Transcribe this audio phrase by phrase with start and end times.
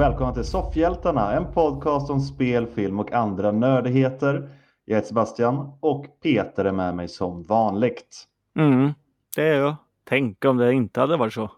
[0.00, 4.48] Och välkomna till Soffhjältarna, en podcast om spel, film och andra nördigheter.
[4.84, 8.24] Jag heter Sebastian och Peter är med mig som vanligt.
[8.56, 8.92] Mm,
[9.36, 9.76] det är jag.
[10.08, 11.50] Tänk om det inte hade varit så.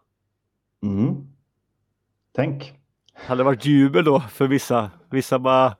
[0.83, 1.27] Mm.
[2.35, 2.73] Tänk.
[3.15, 4.91] Hade det varit jubel då för vissa.
[5.11, 5.77] Vissa bara...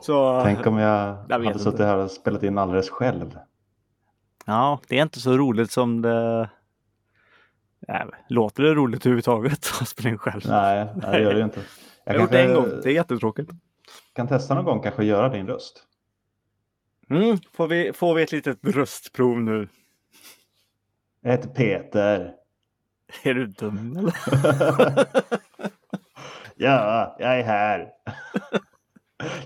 [0.00, 0.42] Så...
[0.44, 3.38] Tänk om jag, Jag hade suttit här och spelat in alldeles själv.
[4.46, 6.50] Ja, det är inte så roligt som det...
[7.88, 10.42] Nej, låter det roligt överhuvudtaget att spela in själv?
[10.48, 11.60] Nej, nej, det gör det inte.
[12.04, 12.68] Jag Jag har gjort det en gång.
[12.82, 13.50] Det är jättetråkigt.
[14.12, 15.84] kan testa någon gång kanske göra din röst.
[17.10, 19.68] Mm, får, vi, får vi ett litet röstprov nu?
[21.20, 22.34] Jag heter Peter.
[23.22, 24.14] Är du dum eller?
[26.56, 27.88] ja, jag är här.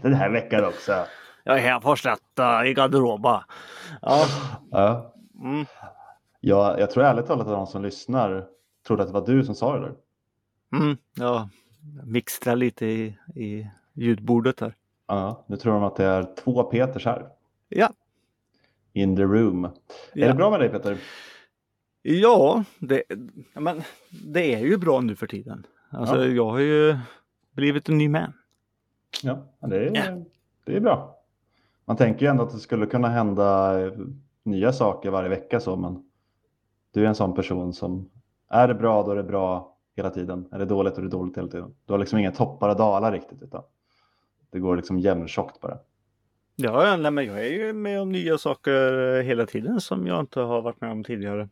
[0.03, 1.05] Den här veckan också.
[1.45, 3.45] Jag är här på slätta i garderoba.
[4.03, 4.27] Ja.
[4.71, 5.15] Ja.
[5.43, 5.67] Mm.
[6.45, 8.47] Ja, jag tror ärligt talat att de som lyssnar
[8.87, 9.95] trodde att det var du som sa det där.
[10.83, 11.49] Mm, ja.
[12.05, 14.75] Mixtra lite i, i ljudbordet här.
[15.07, 17.29] Ja, nu tror de att det är två Peters här.
[17.69, 17.89] Ja.
[18.93, 19.65] In the room.
[19.65, 19.71] Är
[20.15, 20.29] Ja.
[20.29, 20.99] det bra med dig Peter?
[22.03, 23.03] Ja, det,
[23.55, 23.83] men
[24.25, 25.67] det är ju bra nu för tiden.
[25.91, 26.27] Alltså Ja.
[26.27, 26.97] jag har ju
[27.53, 28.33] blivit en ny man.
[29.23, 30.25] Ja, det är, Ja.
[30.65, 31.19] det är bra.
[31.85, 33.73] Man tänker ju ändå att det skulle kunna hända
[34.43, 36.05] nya saker varje vecka så, men
[36.93, 38.11] du är en sån person som
[38.51, 40.49] är det bra då är det bra hela tiden.
[40.53, 41.75] Är det dåligt då är det dåligt hela tiden.
[41.87, 43.63] Du har liksom inga toppar och dalar riktigt utan
[44.51, 45.79] det går liksom jämntjockt bara.
[46.57, 50.21] Ja, nej, men jag är ju med om nya saker eh, hela tiden som jag
[50.21, 51.49] inte har varit med om tidigare.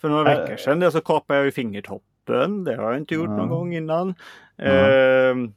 [0.00, 0.40] För några Äh.
[0.40, 2.64] veckor sedan där så kapade jag ju fingertoppen.
[2.64, 3.36] Det har jag inte gjort Ja.
[3.36, 4.14] någon gång innan.
[4.56, 5.52] Ehm,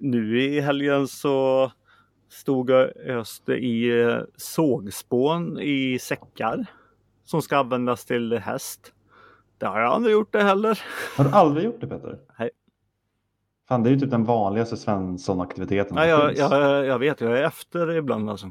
[0.00, 1.72] nu i helgen så
[2.28, 6.66] stod jag öste i eh, sågspån i säckar
[7.28, 8.92] som ska användas till häst.
[9.58, 10.82] Det har jag aldrig gjort det heller.
[11.16, 12.18] Har du aldrig gjort det Peter?
[12.38, 12.50] Nej.
[13.68, 15.88] Fan, det är ju typ den vanligaste Svensson-aktiviteten.
[15.88, 18.50] Som jag, jag, jag vet, jag är efter ibland alltså.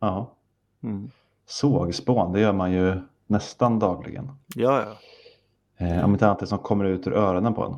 [0.00, 0.34] Ja.
[0.82, 1.10] Mm.
[1.46, 4.30] Sågspån, det gör man ju nästan dagligen.
[4.54, 5.86] Ja, ja.
[5.86, 7.72] Eh, om inte annat det som kommer ut ur öronen på en.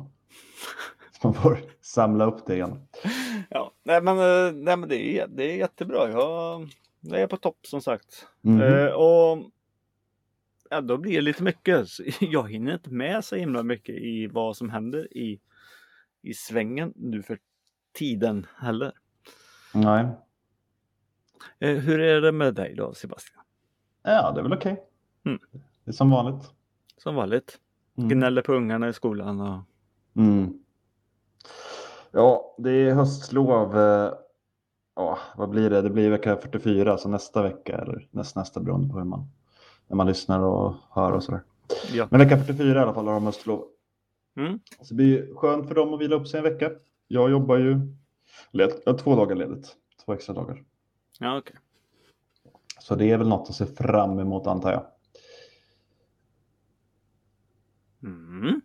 [1.11, 2.87] Så man får samla upp det igen.
[3.49, 6.09] Ja, nej men, eh, nej, men det, är, det är jättebra.
[6.09, 6.67] Jag,
[6.99, 8.27] jag är på topp som sagt.
[8.41, 8.61] Mhm.
[8.61, 9.51] Eh, och
[10.69, 11.87] ja, då blir det lite mycket.
[12.21, 15.39] Jag hinner inte med så himla mycket i vad som händer i,
[16.21, 17.39] i svängen nu för
[17.93, 18.93] tiden heller.
[19.73, 20.05] Nej,
[21.59, 23.43] Eh, hur är det med dig då Sebastian?
[24.03, 24.83] ja det är väl okej.
[25.25, 25.39] Mm.
[25.83, 26.49] Det är som vanligt.
[26.97, 27.59] Som vanligt.
[27.97, 28.09] Mm.
[28.09, 29.61] Gnäller på ungarna i skolan och
[30.15, 30.63] Mm.
[32.11, 33.75] Ja, det är höstlov.
[34.99, 35.81] Ja, vad blir det?
[35.81, 39.27] Det blir vecka 44, så nästa vecka eller näst, nästa beroende på hur man,
[39.87, 41.41] när man lyssnar och hör och sådär.
[41.93, 42.07] ja.
[42.11, 43.65] Men vecka 44 i alla fall har de höstlov.
[44.37, 44.59] Mm.
[44.81, 46.71] Så det blir skönt för dem att vila upp sig en vecka.
[47.07, 47.79] Jag jobbar ju
[48.51, 50.63] led, jag två dagar ledigt, två extra dagar.
[51.19, 51.55] Ja, okej.
[52.79, 54.85] Så det är väl något att se fram emot antar jag.
[58.03, 58.61] Mm.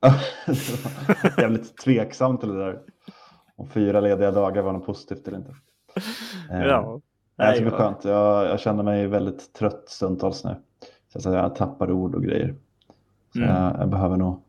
[1.38, 2.82] Jävligt tveksam till det där.
[3.62, 5.54] Om fyra lediga dagar var något positivt eller inte.
[6.50, 7.00] Eh, Ja.
[7.36, 8.04] Nej, det ska bli skönt.
[8.04, 10.54] Jag, jag känner mig väldigt trött stundtals nu.
[11.16, 12.54] Så jag tappar ord och grejer.
[13.32, 13.50] Så Mm.
[13.54, 14.42] jag, jag behöver nog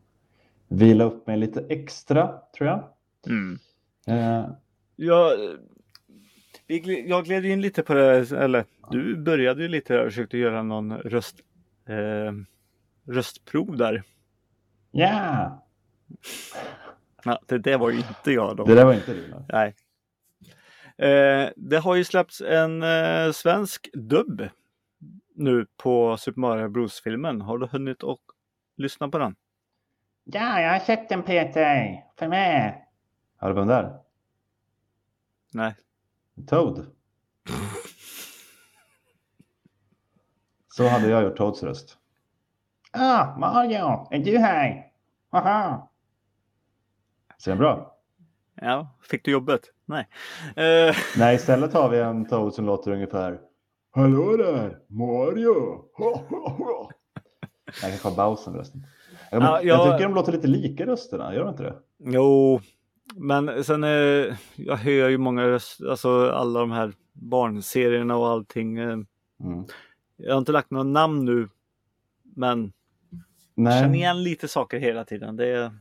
[0.68, 2.84] vila upp mig lite extra tror jag.
[3.26, 3.58] Mm.
[4.06, 4.50] Eh,
[4.96, 5.32] Jag,
[7.06, 10.62] jag gled in lite på det, eller du började ju lite där och försökte göra
[10.62, 11.36] någon röst,
[11.88, 12.32] eh,
[13.14, 14.02] röstprov där.
[14.90, 15.64] Ja,
[17.24, 18.64] Ja, det, det var ju inte jag då.
[18.64, 19.28] det där var inte du.
[19.28, 19.44] nej.
[19.48, 19.74] Nej.
[20.96, 24.48] Eh, det har ju släppts en eh, svensk dubb
[25.34, 27.40] nu på Super Mario Bros-filmen.
[27.40, 28.20] Har du hunnit och
[28.76, 29.36] lyssna på den?
[30.24, 32.04] Ja, jag har sett den Peter.
[32.18, 32.84] För mig.
[33.36, 33.98] Har du vem där?
[35.52, 35.74] Nej.
[36.46, 36.86] Toad.
[40.68, 41.98] Så hade jag gjort Toads röst.
[42.92, 44.86] Ah, Mario, är du här?
[45.30, 45.88] Haha.
[47.44, 47.96] Ser den bra?
[48.60, 49.60] Ja, fick du jobbet?
[49.86, 50.08] Nej.
[50.56, 53.40] Eh, Nej, istället har vi en Toad som låter ungefär.
[53.90, 55.84] Hallå där, Mario!
[57.82, 58.86] Jag kanske har Bowser förresten.
[59.30, 61.74] Ja, men Ja, Jag jag- tycker de låter lite lika rösterna, gör de inte det?
[61.98, 62.60] Jo,
[63.14, 68.78] men sen eh, jag hör ju många röst, alltså alla de här barnserierna och allting.
[68.78, 68.98] Eh,
[69.40, 69.64] Mm.
[70.16, 71.48] jag har inte lagt några namn nu,
[72.22, 72.72] men
[73.12, 73.22] jag
[73.54, 73.82] Nej.
[73.82, 75.36] känner igen lite saker hela tiden.
[75.36, 75.72] Det är,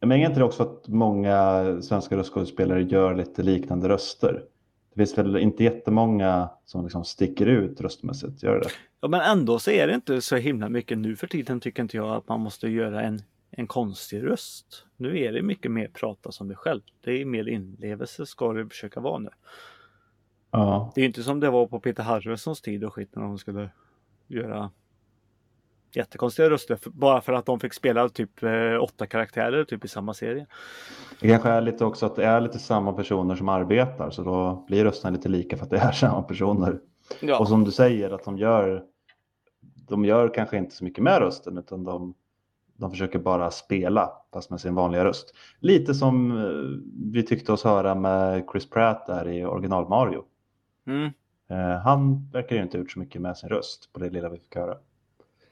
[0.00, 4.44] Men är inte det också att många svenska röstskådespelare gör lite liknande röster?
[4.94, 8.68] Det finns väl inte jättemånga som liksom sticker ut röstmässigt, gör det?
[9.00, 11.96] Ja, men ändå så är det inte så himla mycket nu för tiden tycker inte
[11.96, 14.86] jag att man måste göra en, en konstig röst.
[14.96, 16.80] Nu är det mycket mer prata som dig själv.
[17.04, 19.30] Det är mer inlevelse ska det försöka vara nu.
[20.50, 20.92] Ja.
[20.94, 23.70] Det är inte som det var på Peter Harrisons tid och skit när de skulle
[24.26, 24.70] göra
[25.96, 30.14] jättekonstiga röster bara för att de fick spela typ eh, åtta karaktärer typ i samma
[30.14, 30.46] serie.
[31.20, 34.64] Det kanske är lite också att det är lite samma personer som arbetar så då
[34.68, 36.80] blir rösterna lite lika för att det är samma personer.
[37.20, 37.38] Ja.
[37.38, 38.84] Och som du säger att de gör
[39.88, 42.14] de gör kanske inte så mycket med rösten utan de,
[42.76, 45.34] de försöker bara spela fast med sin vanliga röst.
[45.60, 50.24] Lite som eh, vi tyckte oss höra med Chris Pratt där i original Mario.
[50.86, 51.10] Mm.
[51.48, 54.28] Eh, han verkar ju inte ha gjort så mycket med sin röst på det lilla
[54.28, 54.76] vi fick höra.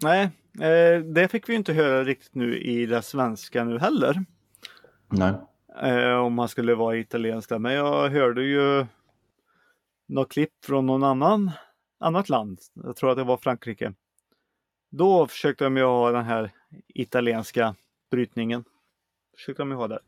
[0.05, 0.31] Nej,
[0.61, 4.25] eh, det fick vi inte höra riktigt nu i det svenska nu heller.
[5.09, 5.35] Nej.
[5.83, 7.59] Eh, om man skulle vara italiensk där.
[7.59, 8.87] Men jag hörde ju
[10.07, 11.51] något klipp från någon annan
[12.01, 12.61] annat land.
[12.75, 13.93] Jag tror att det var Frankrike.
[14.91, 16.51] Då försökte de ju ha den här
[16.89, 17.75] italienska
[18.11, 18.65] brytningen.
[19.37, 20.01] Försökte de ju ha där.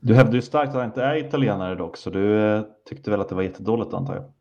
[0.00, 3.20] Du hävdar ju starkt att han inte är italienare dock så du eh, tyckte väl
[3.20, 4.32] att det var jättedåligt antar jag?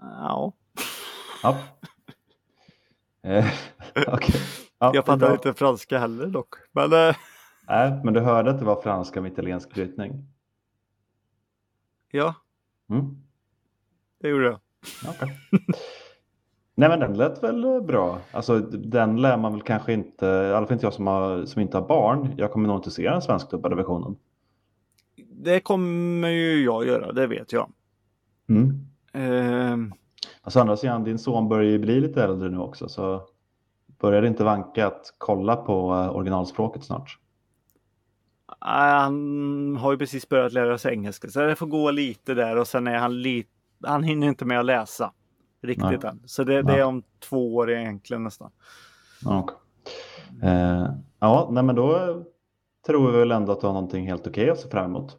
[0.00, 0.52] Ja,
[1.42, 1.58] Ja.
[3.28, 3.46] Eh,
[4.06, 4.40] okej.
[4.78, 6.54] Ja, jag fattar inte franska heller dock.
[6.72, 7.16] Men eh,
[7.68, 10.24] Nej, men du hörde att det var franska med italiensk brytning?
[12.10, 12.34] ja,
[12.90, 13.16] Mm.
[14.20, 14.58] det gjorde jag.
[15.08, 15.38] Okej.
[16.74, 18.18] Nej men den lät väl eh, bra.
[18.32, 21.62] Alltså den lär man väl kanske inte, i alla fall inte jag som, har, som
[21.62, 22.34] inte har barn.
[22.36, 24.16] Jag kommer nog inte se den svenskdubbade versionen.
[25.32, 27.72] Det kommer ju jag göra, det vet jag.
[28.48, 28.86] Mm.
[29.12, 29.76] Eh,
[30.48, 33.22] Alltså andra sidan, din son börjar ju bli lite äldre nu också så
[34.00, 37.18] börjar det inte vanka att kolla på eh, originalspråket snart?
[38.58, 42.66] han har ju precis börjat lära sig engelska så det får gå lite där och
[42.66, 43.50] sen är han lite,
[43.82, 45.12] han hinner inte med att läsa
[45.62, 46.10] riktigt Nej.
[46.10, 46.22] än.
[46.24, 48.50] Så det, det är om två år egentligen nästan.
[49.24, 49.56] Ja, okej.
[50.42, 50.86] eh,
[51.18, 52.22] ja nej men då
[52.86, 55.16] tror vi väl ändå att du har någonting helt okej att se fram emot.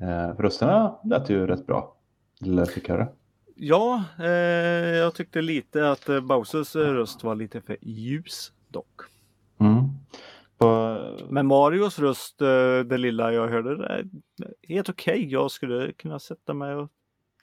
[0.00, 1.96] Eh, rösterna lät ju rätt bra.
[2.42, 3.08] Eller fick höra.
[3.62, 4.26] Ja, eh,
[4.96, 9.00] jag tyckte lite att eh, Bowsers eh, röst var lite för ljus dock.
[9.58, 9.88] Mm.
[10.58, 10.96] På,
[11.28, 14.08] Men Marios röst, eh, det lilla jag hörde, är
[14.68, 15.32] helt okej.
[15.32, 16.90] Jag skulle kunna sätta mig och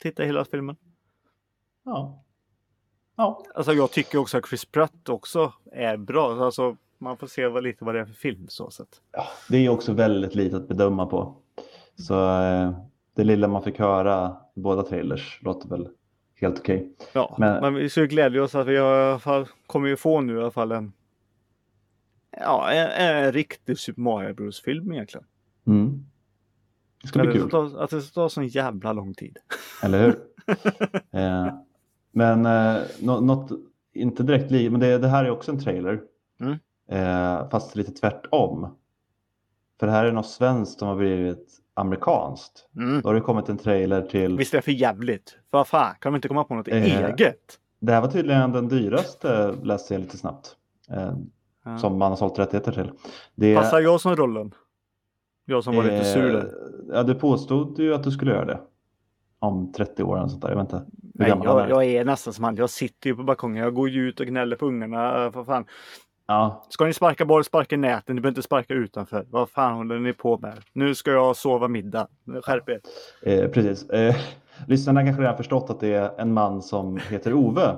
[0.00, 0.76] titta hela filmen.
[1.84, 2.24] ja.
[3.16, 3.42] Ja.
[3.54, 6.44] Alltså jag tycker också att Chris Pratt också är bra.
[6.44, 9.00] Alltså man får se vad, lite vad det är för film så sett.
[9.12, 11.36] ja, det är också väldigt lite att bedöma på.
[11.96, 12.72] Så eh,
[13.14, 15.88] det lilla man fick höra i båda trailers låter väl
[16.40, 16.92] helt okej.
[17.12, 19.96] Ja, men, Men- vi ska glädja oss att vi har, i alla fall, kommer ju
[19.96, 20.92] få nu i alla fall en
[22.40, 25.26] Ja, en, en riktig Super Mario Bros film egentligen.
[25.66, 26.04] Mm.
[27.02, 29.36] Det ska Att bli det kul, ta- Att det ska ta sån jävla lång tid.
[29.82, 30.18] eller hur?
[31.20, 31.48] eh,
[32.12, 33.50] men eh, nå- något,
[33.94, 36.00] inte direkt li- men det, det här är också en trailer.
[36.40, 36.56] Mm.
[36.90, 38.76] Eh, fast lite tvärtom.
[39.80, 41.48] För det här är något svenskt som har blivit
[41.80, 42.66] amerikanskt.
[42.76, 43.00] Mm.
[43.00, 45.38] Då har det kommit en trailer till Visst är det för jävligt?
[45.50, 47.58] Vad fan, kan vi inte komma på något Eh, eget?
[47.80, 50.56] Det här var tydligen den dyraste, läste jag lite snabbt.
[50.90, 51.12] Eh,
[51.64, 51.78] Ja.
[51.78, 52.90] Som man har sålt rättigheter till.
[53.34, 54.54] Det, Passar jag som rollen?
[55.44, 56.38] Jag som var lite sur där.
[56.38, 56.44] eh,
[56.96, 58.60] Ja, du påstod ju att du skulle göra det.
[59.38, 60.48] Om 30 år eller sånt där.
[60.48, 60.84] Jag vet inte.
[61.14, 61.68] Nej, jag, är.
[61.68, 62.56] jag är nästan som han.
[62.56, 63.62] Jag sitter ju på balkongen.
[63.64, 65.24] Jag går ju ut och gnäller på ungarna.
[65.24, 65.64] Eh, För fan.
[66.30, 68.14] Ja, Ska ni sparka boll, sparka i näten.
[68.16, 69.26] Ni behöver inte sparka utanför.
[69.30, 70.54] Vad fan håller ni på med?
[70.72, 72.08] Nu ska jag sova middag.
[72.42, 72.80] Skärp er.
[73.22, 73.90] eh, precis.
[73.90, 74.16] Eh,
[74.66, 77.76] lyssnarna kanske redan förstått att det är en man som heter Ove.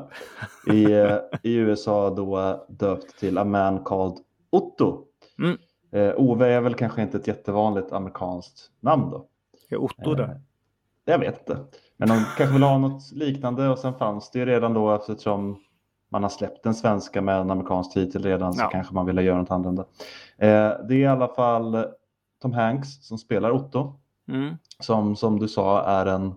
[0.73, 4.17] I, eh, i USA då döpt till A Man Called
[4.51, 5.05] Otto.
[5.39, 5.59] Mm.
[5.93, 9.27] Eh, Ove är väl kanske inte ett jättevanligt amerikanskt namn då.
[9.69, 10.41] Det är Otto Eh, där.
[11.05, 11.59] Jag vet inte.
[11.97, 15.57] Men de kanske vill ha något liknande och sen fanns det ju redan då eftersom
[16.13, 18.69] man har släppt den svenska med en amerikansk titel redan så Ja.
[18.69, 19.83] kanske man ville göra något annorlunda.
[20.39, 21.85] Eh, det är i alla fall
[22.43, 23.93] Tom Hanks som spelar Otto
[24.29, 24.55] Mm.
[24.81, 26.35] som som du sa är en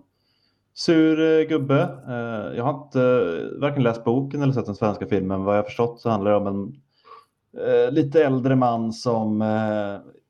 [0.74, 1.82] sur eh, gubbe.
[2.08, 5.44] Eh, jag har inte eh, varken läst boken eller sett den svenska filmen.
[5.44, 6.74] Vad jag förstått så handlar det om en
[7.66, 9.42] eh, lite äldre man som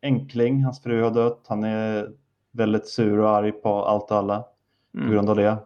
[0.03, 0.65] enkling.
[0.65, 1.45] Hans fru har dött.
[1.47, 2.11] Han är
[2.53, 4.39] väldigt sur och arg på allt och alla
[4.93, 5.11] på Mm.
[5.11, 5.57] grund av det.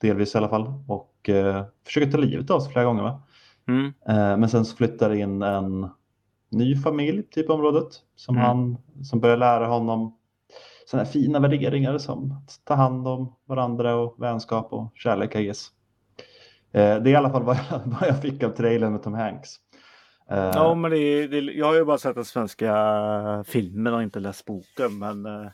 [0.00, 0.72] Delvis i alla fall.
[0.88, 3.02] Och eh, försöker ta livet av sig flera gånger.
[3.02, 3.22] Va?
[3.68, 3.86] Mm.
[4.08, 5.88] Eh, men sen så flyttar in en
[6.50, 8.46] ny familj på området som, Mm.
[8.46, 10.14] han, som börjar lära honom
[10.86, 15.44] sådana här fina värderingar som att ta hand om varandra och vänskap och kärlek I
[15.44, 15.66] guess.
[16.72, 19.14] Eh, det är i alla fall vad jag, vad jag fick av trailern med Tom
[19.14, 19.50] Hanks.
[20.30, 24.20] Eh, Ja, men det, det, jag har ju bara sett den svenska filmen och inte
[24.20, 24.98] läst boken.
[24.98, 25.50] Men eh,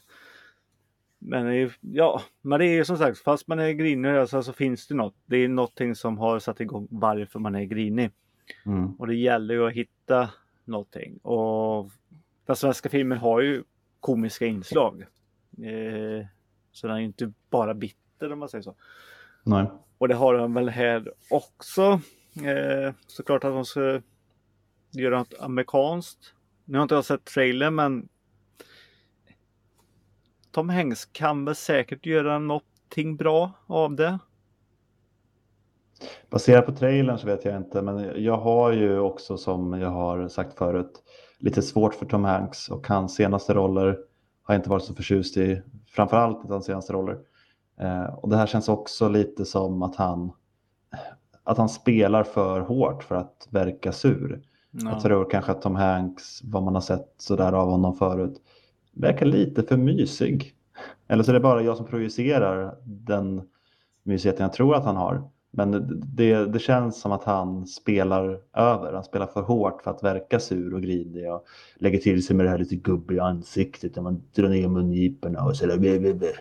[1.27, 4.87] Men ja, men det är ju som sagt, fast man är grinig alltså, så finns
[4.87, 5.15] det något.
[5.27, 8.11] Det är någonting som har satt igång varför man är grinig.
[8.67, 8.95] Mm.
[8.95, 10.31] Och det gäller ju att hitta
[10.65, 11.19] någonting.
[11.19, 11.91] Och
[12.47, 13.65] den svenska filmen har ju
[14.01, 15.03] komiska inslag.
[15.59, 16.27] Eh,
[16.73, 18.75] så den är ju inte bara bitter om man säger så.
[19.43, 19.67] Nej.
[19.99, 21.83] Och det har den väl här också.
[22.45, 24.01] Eh, såklart att de ska
[24.93, 26.35] göra något amerikanskt.
[26.65, 28.09] Nu har inte jag sett trailern men
[30.55, 34.19] Tom Hanks kan väl säkert göra någonting bra av det.
[36.31, 40.29] Baserat på trailern så vet jag inte, men jag har ju också som jag har
[40.29, 41.03] sagt förut
[41.39, 43.99] lite svårt för Tom Hanks och hans senaste roller
[44.43, 47.19] har jag inte varit så förtjust i, framförallt inte hans senaste roller.
[47.81, 50.33] Eh, och det här känns också lite som att han,
[51.45, 54.43] att han spelar för hårt för att verka sur.
[54.71, 54.91] Ja.
[54.91, 58.41] Jag tror kanske att Tom Hanks, vad man har sett sådär av honom förut,
[58.95, 60.55] verkar lite för mysig.
[61.09, 63.43] Eller så är det bara jag som projicerar den
[64.03, 65.31] mysigheten jag tror att han har.
[65.57, 68.93] Men det, det känns som att han spelar över.
[68.93, 71.45] Han spelar för hårt för att verka sur och grinig och
[71.77, 75.79] lägger till sig med det här lite gubbiga ansiktet när man drar ner mungiporna och
[75.79, 76.33] blä, blä.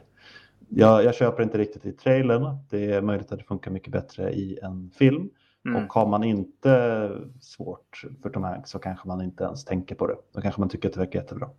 [0.70, 2.58] Jag, jag köper inte riktigt i trailern.
[2.70, 5.30] Det är möjligt att det funkar mycket bättre i en film.
[5.66, 5.84] Mm.
[5.84, 10.08] Och har man inte svårt för Tom Hanks så kanske man inte ens tänker på
[10.08, 10.16] det.
[10.34, 11.50] Då kanske man tycker att det verkar jättebra.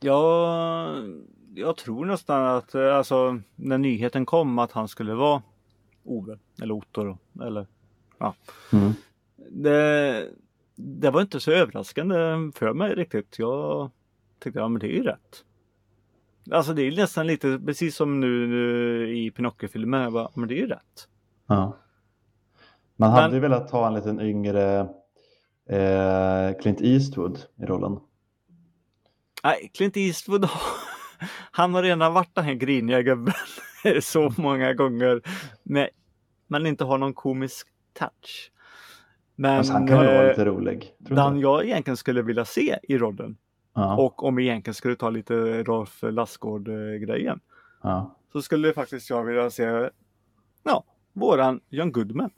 [0.00, 0.88] Ja,
[1.54, 5.42] jag tror nästan att eh, alltså, när nyheten kom att han skulle vara
[6.04, 7.66] Ove eller Otto då, eller
[8.72, 8.92] Mm.
[9.50, 10.28] det,
[10.76, 12.16] det var inte så överraskande
[12.54, 13.38] för mig riktigt.
[13.38, 13.90] Jag
[14.38, 15.44] tyckte ja men det är ju rätt.
[16.50, 20.02] Alltså det är nästan lite precis som nu, nu i Pinocchio-filmen.
[20.02, 21.08] Jag bara, men det är ju rätt.
[21.46, 21.76] Ja.
[22.96, 24.80] Man hade Men- ju velat ha en liten yngre
[25.68, 28.00] eh, Clint Eastwood i rollen.
[29.44, 30.48] Nej, Clint Eastwood
[31.50, 33.34] han har redan varit den här griniga gubben
[34.02, 35.22] så många gånger.
[35.62, 35.88] Men,
[36.46, 38.52] men inte har någon komisk touch.
[39.36, 40.94] Men Alltså, han kan väl vara eh, lite rolig?
[40.98, 43.36] Den jag egentligen skulle vilja se i rollen
[43.74, 47.40] Ja, och om vi egentligen skulle ta lite Rolf Lassgård-grejen
[47.82, 48.16] ja.
[48.32, 49.90] så skulle faktiskt jag vilja se
[50.62, 52.30] ja, våran John Goodman.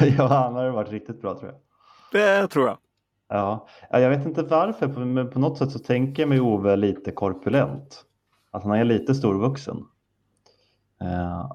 [0.18, 1.60] ja, han har ju varit riktigt bra tror jag.
[2.12, 2.78] Det tror jag.
[3.28, 6.76] Ja, Ja, jag vet inte varför, men på något sätt så tänker jag mig Ove
[6.76, 8.04] lite korpulent.
[8.50, 9.76] Att han är lite storvuxen.
[11.02, 11.50] Eh,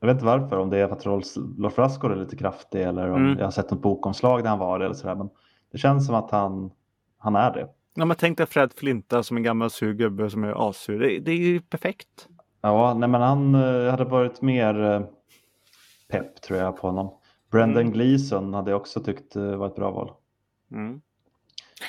[0.00, 3.10] jag vet inte varför, om det är för att Rolf- Rolf är lite kraftig eller
[3.10, 3.38] om Mm.
[3.38, 5.14] jag har sett något bokomslag där han var det eller sådär.
[5.14, 5.28] Men
[5.72, 6.70] det känns som att han,
[7.18, 7.68] han är det.
[7.94, 10.98] Ja, men tänk dig Fred Flinta som en gammal sur gubbe som är assur.
[11.00, 12.28] Det, det är ju perfekt.
[12.60, 15.00] Ja, nej men han eh, hade varit mer eh,
[16.08, 17.10] pepp tror jag på honom.
[17.50, 17.92] Brendan Mm.
[17.92, 20.10] Gleeson hade jag också tyckt var ett bra val.
[20.72, 21.00] Mm.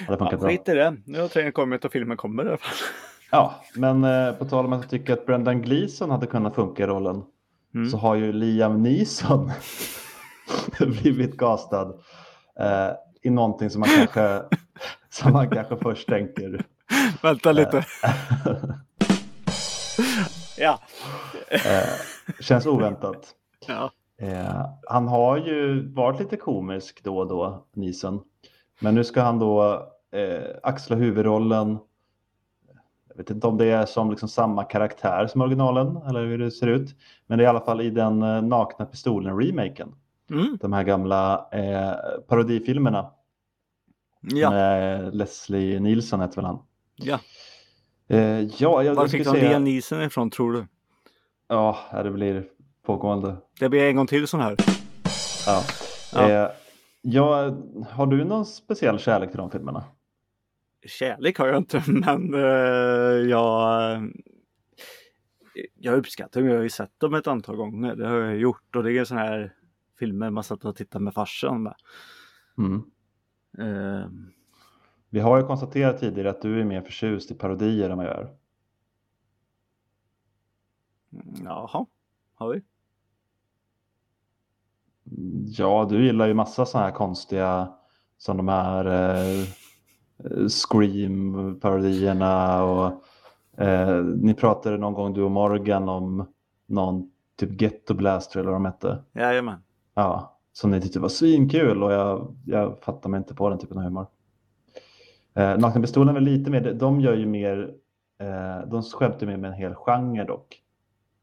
[0.08, 0.98] Ja, skit i det.
[1.06, 2.76] Nu har trailern kommit och filmen kommer i alla fall.
[3.32, 6.84] Ja, men eh, på tal om att jag tycker att Brendan Gleeson hade kunnat funka
[6.84, 7.24] i rollen
[7.76, 7.90] Mm.
[7.90, 9.52] så har ju Liam Neeson
[10.80, 11.94] blivit castad
[12.60, 14.42] eh, i någonting som man kanske,
[15.10, 16.66] som man kanske först tänker.
[17.22, 17.86] Vänta lite.
[20.58, 20.80] ja.
[21.50, 21.90] Eh,
[22.40, 23.36] känns oväntat.
[23.68, 23.92] ja.
[24.22, 28.22] Eh, han har ju varit lite komisk då och då, Neeson.
[28.80, 29.64] Men nu ska han då
[30.12, 31.78] eh, axla huvudrollen.
[33.10, 36.52] Jag vet inte om det är som liksom samma karaktär som originalen eller hur det
[36.52, 36.96] ser ut.
[37.28, 39.96] Men det är i alla fall i den eh, nakna pistolen-remaken.
[40.32, 40.58] Mm.
[40.62, 41.92] De här gamla eh,
[42.28, 43.12] parodifilmerna
[44.22, 44.50] Ja.
[44.50, 46.60] med Leslie Nielsen heter väl han.
[46.96, 47.20] ja.
[48.12, 49.50] Eh, ja, jag, Var fick de säga...
[49.50, 50.66] Liam Neeson ifrån tror du?
[51.48, 52.44] Ja, det blir
[52.86, 53.36] pågående.
[53.60, 54.56] Det blir en gång till sån här.
[55.46, 55.64] Ja.
[56.14, 56.30] Ja.
[56.30, 56.50] Eh,
[57.02, 57.58] ja,
[57.90, 59.84] har du någon speciell kärlek till de filmerna?
[60.86, 64.02] Kärlek har jag inte men eh, jag
[65.76, 66.50] jag uppskattar dem.
[66.50, 67.96] Jag har ju sett dem ett antal gånger.
[67.96, 69.56] Det har jag gjort och det är sån här
[70.00, 71.64] filmer man satt och tittade med farsan.
[71.64, 71.76] med.
[72.58, 72.82] Mm.
[73.58, 74.10] Eh,
[75.10, 78.18] Vi har ju konstaterat tidigare att du är mer förtjust i parodier än vad jag
[78.18, 78.36] är.
[81.44, 81.86] jaha,
[82.34, 82.62] har vi?
[85.46, 87.72] Ja, du gillar ju massa sådana här konstiga
[88.18, 89.46] som de här eh,
[90.48, 93.04] Scream-parodierna och
[93.64, 96.26] eh, ni pratade någon gång du och Morgan om
[96.66, 99.04] någon typ Ghetto Blaster eller vad de hette.
[99.14, 99.60] Jajamän.
[99.94, 103.78] Ja, som ni tyckte var svinkul och jag, jag fattar mig inte på den typen
[103.78, 104.08] av humor.
[105.34, 107.74] Eh, Nakna Pistolen är lite mer, de gör ju mer,
[108.20, 110.62] eh, de skämtar mer med en hel genre dock.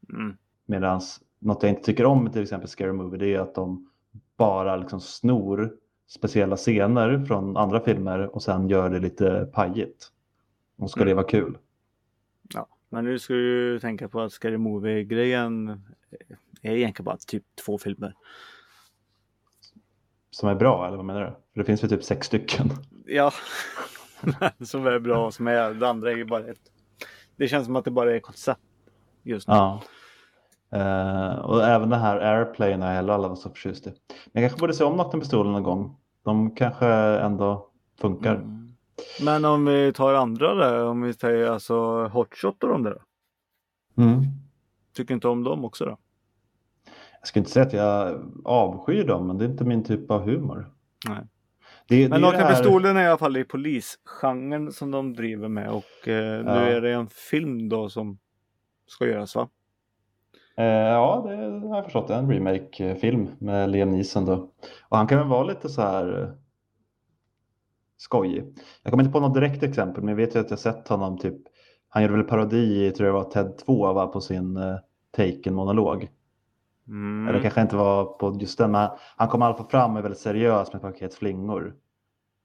[0.09, 0.37] Mm.
[0.65, 1.01] Medan
[1.39, 3.89] något jag inte tycker om med till exempel Scary Movie det är att de
[4.37, 5.73] bara liksom snor
[6.07, 10.11] speciella scener från andra filmer och sen gör det lite pajigt.
[10.77, 11.07] Och ska Mm.
[11.09, 11.57] det vara kul.
[12.53, 15.81] Ja, men nu ska du tänka på att Scary Movie-grejen
[16.61, 18.13] är egentligen bara typ två filmer.
[20.31, 21.27] Som är bra, eller vad menar du?
[21.29, 22.69] För det finns väl typ sex stycken.
[23.05, 23.31] Ja,
[24.65, 25.73] som är bra som är.
[25.73, 26.71] Det andra är ju bara ett.
[27.35, 28.61] Det känns som att det bara är koncept
[29.23, 29.53] just nu.
[29.53, 29.83] Ja.
[30.71, 33.89] Eh, och även det här Airplane har heller alla var så förtjust i.
[34.31, 35.95] Men jag kanske borde se om Natten någon gång.
[36.23, 37.69] De kanske ändå
[38.01, 38.35] funkar.
[38.35, 38.67] Mm.
[39.25, 43.01] Men om vi tar andra där, om vi säger alltså Hotshot och de där.
[43.97, 44.23] Mm.
[44.95, 45.97] Tycker inte om dem också då?
[47.19, 50.21] Jag ska inte säga att jag avskyr dem, men det är inte min typ av
[50.21, 50.71] humor.
[51.09, 51.19] Nej.
[51.87, 56.07] Det, Men Nakna här- är i alla fall i polisgenren som de driver med och
[56.07, 56.55] eh, nu Ja.
[56.55, 58.17] är det en film då som
[58.87, 59.49] ska göras va?
[60.57, 62.09] Eh, ja, det har jag förstått.
[62.09, 64.33] En remake-film med Liam Neeson då.
[64.89, 66.29] Och han kan väl vara lite så här eh,
[67.97, 68.57] skojig.
[68.83, 71.17] Jag kommer inte på något direkt exempel, men jag vet ju att jag sett honom
[71.17, 71.37] typ.
[71.89, 74.75] Han gjorde väl parodi i, tror jag var TED 2 va, på sin eh,
[75.17, 76.07] Taken-monolog.
[76.87, 77.27] Mm.
[77.27, 80.01] Eller kanske inte var på just den, men han- kom i alla fall fram är
[80.01, 81.75] väldigt seriös med ett paket flingor.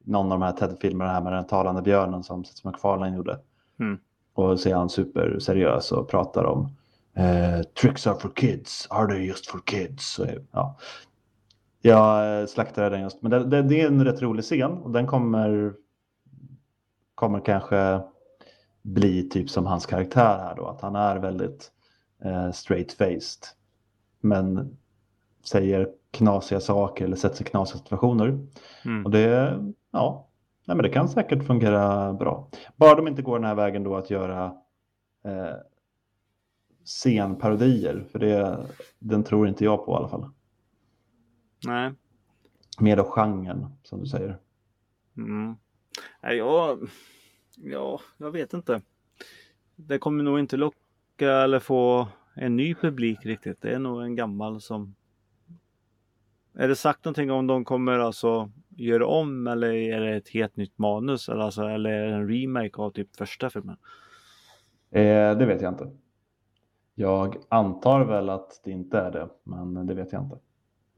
[0.05, 3.39] Någon av de här TED-filmerna här med den talande björnen som Seth MacFarlane gjorde.
[3.81, 3.99] Mm.
[4.35, 6.69] Och så är han superseriös och pratar om
[7.17, 10.07] eh, tricks are for kids, are they just for kids?
[10.07, 10.79] Så, ja.
[11.81, 14.91] Jag eh, slaktade den just, men det, det, det är en rätt rolig scen och
[14.91, 15.75] den kommer,
[17.15, 18.01] kommer kanske
[18.83, 21.71] bli typ som hans karaktär här då, att han är väldigt
[22.25, 23.45] eh, straight-faced.
[24.21, 24.77] Men
[25.45, 28.47] säger knasiga saker eller sätter sig i knasiga situationer.
[28.85, 29.05] Mm.
[29.05, 29.59] Och det,
[29.91, 30.29] ja,
[30.65, 32.49] nej, men det kan säkert fungera bra.
[32.77, 34.45] Bara de inte går den här vägen då att göra
[35.25, 35.55] eh,
[36.85, 38.05] scenparodier.
[38.13, 38.67] För det,
[38.99, 40.31] den tror inte jag på i alla fall.
[41.67, 41.93] Nej.
[42.81, 44.39] Mer då genren, som du säger.
[45.17, 45.57] Mm.
[46.23, 46.89] Nej, jag,
[47.57, 48.83] ja, jag vet inte.
[49.77, 53.61] Det kommer nog inte locka eller få en ny publik riktigt.
[53.61, 54.95] Det är nog en gammal som...
[56.55, 60.57] Är det sagt någonting om de kommer alltså göra om eller är det ett helt
[60.57, 63.77] nytt manus eller, alltså, eller är det en remake av typ första filmen?
[64.91, 65.91] Eh, det vet jag inte.
[66.95, 70.39] Jag antar väl att det inte är det, men det vet jag inte.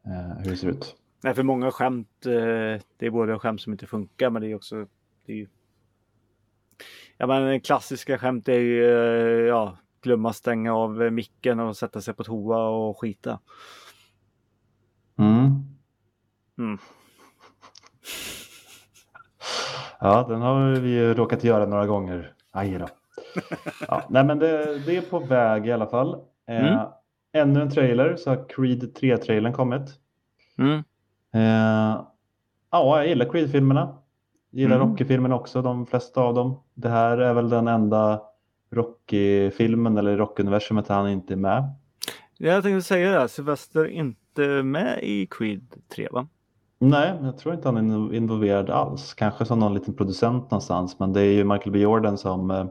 [0.06, 0.96] Eh, hur det ser ut.
[1.22, 4.54] Nej, för många skämt, eh, det är både skämt som inte funkar men det är
[4.54, 4.86] också...
[5.26, 5.48] Det är ju...
[7.18, 12.14] Ja men klassiska skämt är ju, eh, ja, glömma stänga av micken och sätta sig
[12.14, 13.40] på toa och skita.
[15.18, 15.44] Mm.
[16.58, 16.78] Mm.
[20.00, 22.34] Ja, den har vi ju råkat göra några gånger.
[22.50, 22.88] Aj då.
[23.88, 26.14] Ja, nej, men det, det är på väg i alla fall.
[26.48, 26.78] Eh, Mm.
[27.36, 29.82] Ännu en trailer, så har Creed 3-trailern kommit.
[30.58, 30.78] Mm.
[31.34, 32.04] Eh,
[32.70, 33.94] ja, jag gillar Creed-filmerna.
[34.50, 34.88] Gillar Mm.
[34.88, 36.60] Rocky-filmerna också, de flesta av dem.
[36.74, 38.20] Det här är väl den enda
[38.70, 41.64] Rocky-filmen eller Rocky-universumet han inte är med.
[42.38, 46.26] Jag tänkte säga det, Sylvester är inte med i Creed 3 va?
[46.78, 49.14] Nej, jag tror inte han är involverad alls.
[49.14, 50.98] Kanske som någon liten producent någonstans.
[50.98, 52.66] Men det är ju Michael B Jordan som eh,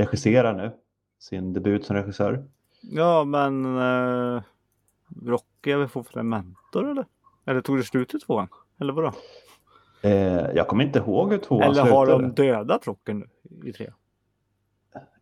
[0.00, 0.70] regisserar nu.
[1.18, 2.44] Sin debut som regissör.
[2.82, 4.42] Ja men eh,
[5.26, 7.04] Rocky är väl fortfarande mentor eller?
[7.46, 8.48] Eller tog det slut i tvåan?
[8.80, 9.12] Eller vadå?
[10.02, 12.28] Eh, jag kommer inte ihåg hur tvåan Eller har slutade.
[12.34, 13.26] de dödat Rocky nu
[13.64, 13.90] i tre?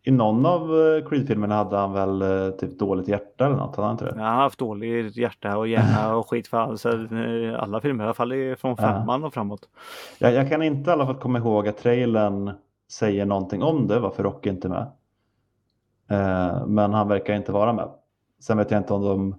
[0.02, 3.76] I någon av eh, Creed-filmerna hade han väl eh, typ dåligt hjärta eller något.
[3.76, 4.14] Hade han inte det?
[4.16, 8.04] Jag har haft dåligt hjärta och hjärna och skit för all, så, eh, alla filmer,
[8.04, 8.76] i alla fall från Ja.
[8.76, 9.68] femman och framåt.
[10.18, 12.50] Jag, jag kan inte i alla fall komma ihåg att trailern
[12.90, 14.86] säger någonting om det, varför Rocky inte är med.
[16.08, 17.88] Eh, men han verkar inte vara med.
[18.40, 19.34] Sen vet jag inte om de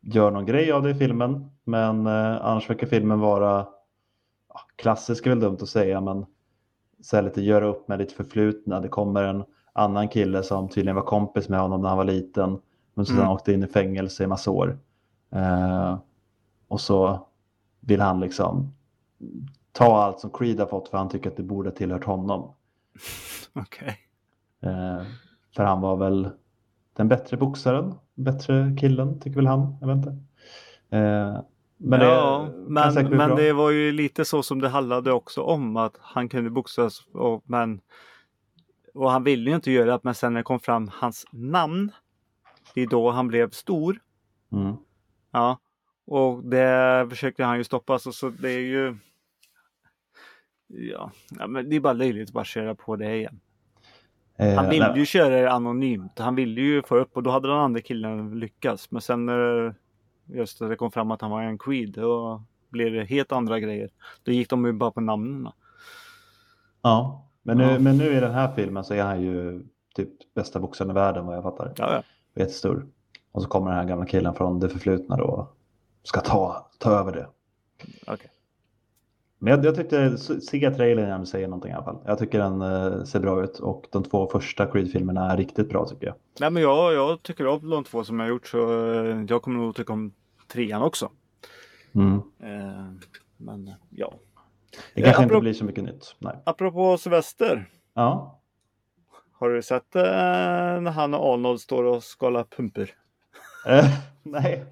[0.00, 1.50] gör någon grej av det i filmen.
[1.64, 3.66] Men eh, annars verkar filmen vara
[4.48, 6.26] ja, klassisk är väl dumt att säga men
[7.00, 8.80] så här lite göra upp med ditt förflutna.
[8.80, 12.58] Det kommer en annan kille som tydligen var kompis med honom när han var liten.
[12.94, 13.28] Men så Mm.
[13.28, 14.78] åkte in i fängelse i massa år.
[15.30, 15.98] Eh,
[16.68, 17.26] och så
[17.80, 18.72] vill han liksom
[19.72, 22.50] ta allt som Creed har fått för han tycker att det borde ha tillhört honom.
[23.52, 23.98] Okej.
[24.62, 25.02] Eh,
[25.56, 26.30] för han var väl
[26.96, 29.76] den bättre boxaren, bättre killen tycker väl han.
[29.80, 30.10] Jag vet inte.
[30.96, 31.40] Eh,
[31.76, 33.36] men ja, det säkert men, men bra.
[33.36, 37.42] det var ju lite så som det handlade också om att han kunde boxas och,
[37.46, 37.80] men
[38.94, 41.92] och han ville ju inte göra det men sen när det kom fram hans namn
[42.74, 44.00] det är då han blev stor.
[44.52, 44.76] Mm.
[45.30, 45.58] Ja,
[46.06, 48.96] och det försökte han ju stoppa så, så det är ju
[50.72, 51.10] Ja,
[51.46, 53.40] men det är bara löjligt att bara köra på det igen.
[54.36, 56.18] Eh, Han ville nej, ju köra det anonymt.
[56.18, 58.90] Han ville ju få upp och då hade den andra killen lyckats.
[58.90, 59.74] Men sen när
[60.26, 63.90] just det kom fram att han var en Creed då blev det helt andra grejer.
[64.22, 65.52] Då gick de ju bara på namnen.
[66.82, 67.78] Ja, men nu, Ja.
[67.78, 71.26] men nu i den här filmen så är han ju typ bästa boxaren i världen
[71.26, 71.72] vad jag fattar.
[71.76, 72.02] Ja, ja.
[72.42, 72.86] Jättestor.
[73.32, 75.56] Och så kommer den här gamla killen från det förflutna då och
[76.02, 77.26] ska ta, ta över det.
[78.06, 78.30] Okej.
[79.42, 81.98] Men jag, jag tyckte, se trailern igen säger någonting i alla fall.
[82.06, 85.86] Jag tycker den eh, ser bra ut och de två första Creed-filmerna är riktigt bra
[85.86, 86.14] tycker jag.
[86.40, 89.42] Nej men jag, jag tycker om de två som jag har gjort så eh, jag
[89.42, 90.12] kommer nog tycka om
[90.52, 91.10] trean också.
[91.94, 92.14] Mm.
[92.42, 92.92] Eh,
[93.36, 94.14] men ja.
[94.94, 96.16] Det kanske Eh, inte blir så mycket nytt.
[96.18, 96.38] Nej.
[96.44, 97.68] Apropå Sylvester.
[97.94, 98.40] Ja.
[99.32, 102.90] Har du sett eh, när han och Arnold står och skalar pumper?
[103.66, 103.84] Eh,
[104.22, 104.64] nej.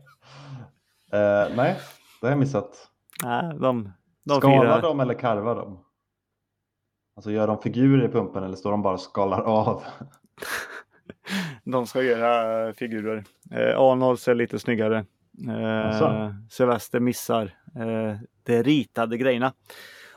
[1.56, 1.76] Nej,
[2.20, 2.88] det har jag missat.
[3.24, 3.92] Nej, de,
[4.24, 4.82] de Skalar firar.
[4.82, 5.84] de eller karvar de?
[7.16, 9.82] Alltså gör de figurer i pumpen eller står de bara och skalar av?
[11.64, 13.24] De ska göra eh, figurer.
[13.50, 14.98] Eh, Arnold ser lite snyggare.
[15.48, 16.32] Eh?
[16.50, 17.42] Sylvester missar
[17.76, 19.52] eh, de ritade grejerna.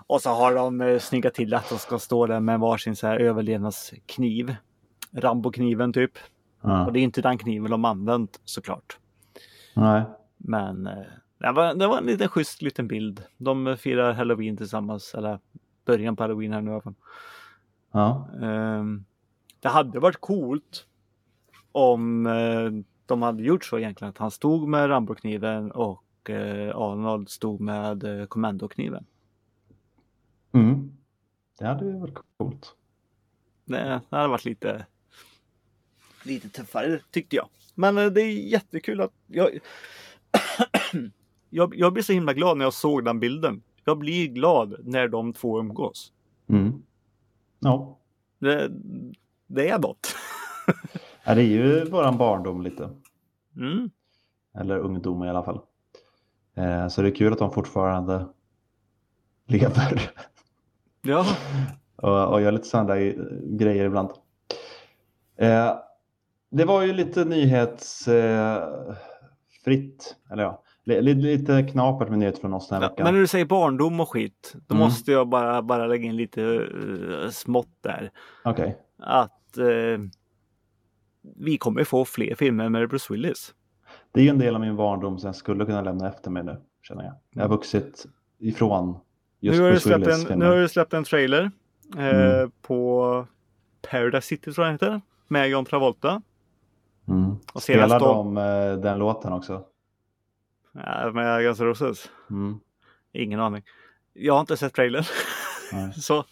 [0.07, 3.07] Och så har de eh, snyggat till att de ska stå där med varsin så
[3.07, 4.55] här överlevnadskniv.
[5.11, 6.11] Rambo-kniven typ.
[6.61, 6.85] Ja.
[6.85, 8.97] Och det är inte den kniven de använt såklart.
[9.75, 10.03] Nej.
[10.37, 10.93] Men eh,
[11.47, 13.23] det, var, det var en liten schysst liten bild.
[13.37, 15.15] De firar halloween tillsammans.
[15.15, 15.39] Eller
[15.85, 16.95] början på halloween här nu i alla fall.
[17.91, 18.27] Ja.
[18.41, 19.05] Ehm,
[19.59, 20.87] det hade varit coolt
[21.71, 22.71] om eh,
[23.05, 24.09] de hade gjort så egentligen.
[24.09, 29.05] Att han stod med Rambo-kniven och eh, Arnold stod med eh, kommandokniven.
[30.51, 30.97] Mm.
[31.59, 32.75] Det hade ju varit coolt.
[33.65, 34.85] Det, det hade varit lite,
[36.23, 37.49] lite tuffare tyckte jag.
[37.75, 39.49] Men det är jättekul att jag,
[41.53, 43.63] jag, jag blir så himla glad när jag såg den bilden.
[43.85, 46.13] Jag blir glad när de två umgås.
[46.49, 46.83] Mm.
[47.59, 47.99] Ja.
[48.39, 48.71] Det,
[49.47, 50.15] det är något.
[51.25, 52.89] ja, det är ju våran barndom lite.
[53.55, 53.89] Mm.
[54.55, 55.59] Eller ungdom i alla fall.
[56.55, 58.27] Eh, så det är kul att de fortfarande
[59.47, 60.11] lever
[61.01, 61.25] Ja,
[61.95, 64.09] och, och gör lite sådana där grejer ibland.
[65.37, 65.75] Eh,
[66.49, 68.07] det var ju lite nyhetsfritt,
[69.67, 73.03] eh, eller ja, lite knapert med nyheter från oss den här veckan.
[73.03, 74.85] men när du säger barndom och skit, då Mm.
[74.87, 78.11] måste jag bara, bara lägga in lite uh, smått där.
[78.43, 79.99] Okej, Att eh,
[81.35, 83.53] vi kommer få fler filmer med Bruce Willis.
[84.11, 86.43] det är ju en del av min barndom som jag skulle kunna lämna efter mig
[86.43, 87.13] nu, känner jag.
[87.29, 88.05] Jag har vuxit
[88.39, 88.97] ifrån
[89.39, 91.51] just Nu har, du Bruce släppt Willis en, nu har du släppt en trailer
[91.97, 92.51] eh, Mm.
[92.61, 93.27] på
[93.91, 95.01] Paradise City tror jag den heter.
[95.27, 96.21] Med John Travolta.
[97.07, 97.35] Mm.
[97.55, 99.61] Spelar de eh, den låten också?
[100.73, 102.11] Ja, med Guns N' Roses.
[102.29, 102.59] Mm.
[103.11, 103.63] Ingen aning.
[104.13, 105.03] Jag har inte sett trailern.
[105.95, 106.25] Så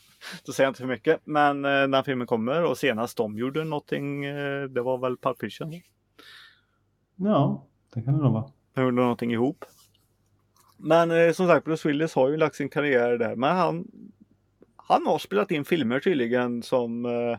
[0.45, 1.21] då säger jag inte för mycket.
[1.23, 4.25] Men eh, när filmen kommer och senast de gjorde någonting.
[4.25, 5.81] Eh, det var väl Pulp Fiction.
[7.15, 8.51] Ja, det kan det nog vara.
[8.73, 9.65] De gjorde någonting ihop.
[10.77, 13.35] Men eh, som sagt, Bruce Willis har ju lagt sin karriär där.
[13.35, 13.87] Men han,
[14.75, 17.37] han har spelat in filmer tydligen som eh,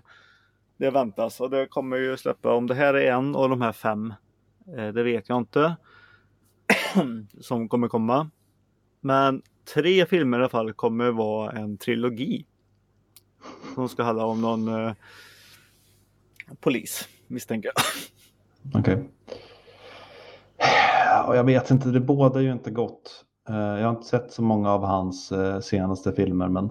[0.77, 1.41] det väntas.
[1.41, 4.15] Och det kommer ju släppa, om det här är en av de här fem.
[4.77, 5.77] Eh, det vet jag inte.
[7.41, 8.31] som kommer komma.
[9.01, 9.43] Men
[9.75, 12.47] tre filmer i alla fall kommer vara en trilogi.
[13.75, 14.93] Som ska handla om någon eh,
[16.61, 17.85] polis misstänker jag.
[18.81, 19.09] Okej.
[21.07, 23.25] Ja, jag vet inte, det bådar ju inte gott.
[23.49, 26.71] Eh, Jag har inte sett så många av hans eh, senaste filmer, men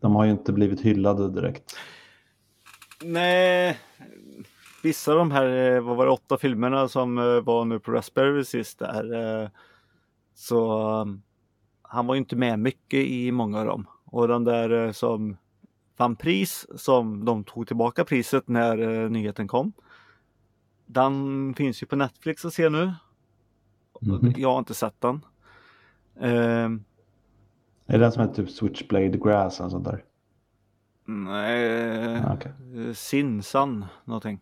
[0.00, 1.76] de har ju inte blivit hyllade direkt.
[3.04, 3.78] Nej,
[4.82, 7.92] vissa av de här, eh, vad var det, åtta filmerna som eh, var nu på
[7.92, 9.42] Raspberry sist där.
[9.42, 9.48] eh,
[10.34, 11.22] Så um,
[11.82, 13.86] han var ju inte med mycket i många av dem.
[14.04, 15.36] Och den där som
[15.96, 19.72] vann pris, som de tog tillbaka priset när nyheten kom.
[20.86, 22.92] Den finns ju på Netflix att se nu.
[24.00, 24.32] Mhm.
[24.36, 25.24] Jag har inte sett den.
[26.20, 26.84] Ehm,
[27.86, 30.04] Är det den som heter typ Switchblade Grass eller sånt där?
[31.04, 32.52] nej, okej.
[32.88, 34.40] eh, Sinsan någonting.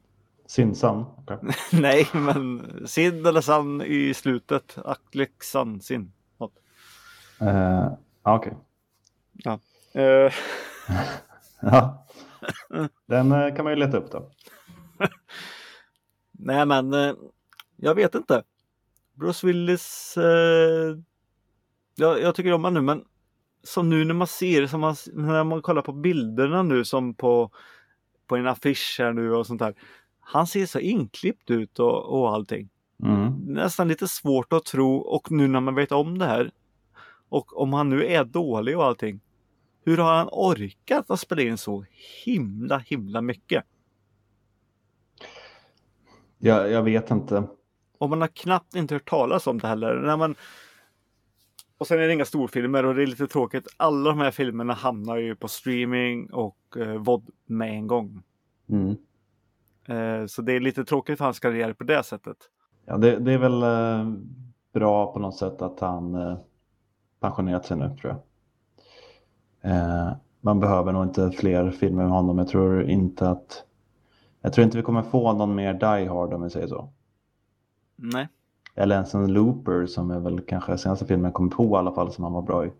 [0.50, 1.04] Sinsan?
[1.16, 1.38] Okej.
[1.72, 4.78] Nej, men Sid eller San i slutet.
[4.84, 6.12] Aklexan Sin.
[6.38, 6.52] Något.
[7.40, 8.56] Eh, ja, okej.
[9.94, 10.32] Eh,
[11.60, 12.06] Ja.
[13.06, 14.30] Den eh, kan man ju leta upp då.
[16.32, 16.92] nej, men
[17.76, 18.42] jag vet inte.
[19.14, 20.16] Bruce Willis.
[20.16, 20.96] Eh,
[21.94, 23.04] jag, jag tycker om honom nu, men
[23.62, 27.50] som nu när man ser, som man, när man kollar på bilderna nu som på,
[28.26, 29.74] på en affisch här nu och sånt där.
[30.32, 32.68] Han ser så inklippt ut och, och allting.
[33.02, 33.32] Mm.
[33.46, 36.50] nästan lite svårt att tro och nu när man vet om det här
[37.28, 39.20] och om han nu är dålig och allting.
[39.84, 41.84] Hur har han orkat att spela in så
[42.24, 43.64] himla himla mycket?
[46.38, 47.44] Jag, jag vet inte.
[47.98, 49.94] Och man har knappt inte hört talas om det heller.
[49.94, 50.34] När man...
[51.78, 53.68] Och sen är det inga storfilmer och det är lite tråkigt.
[53.76, 58.22] Alla de här filmerna hamnar ju på streaming och eh, VOD med en gång.
[58.68, 58.96] Mm.
[59.90, 62.36] Eh, så det är lite tråkigt för hans karriär på det sättet.
[62.86, 64.14] Ja, det, det är väl eh,
[64.72, 66.38] bra på något sätt att han eh,
[67.20, 68.20] pensionerat sig nu tror jag.
[70.40, 72.38] Man behöver nog inte fler filmer med honom.
[72.38, 73.64] Jag tror inte att
[74.42, 76.92] jag tror inte vi kommer få någon mer Die Hard om vi säger så.
[77.96, 78.28] Nej.
[78.74, 81.92] Eller ens en Looper som är väl kanske senaste filmen jag kommer på i alla
[81.92, 82.72] fall som han var bra i.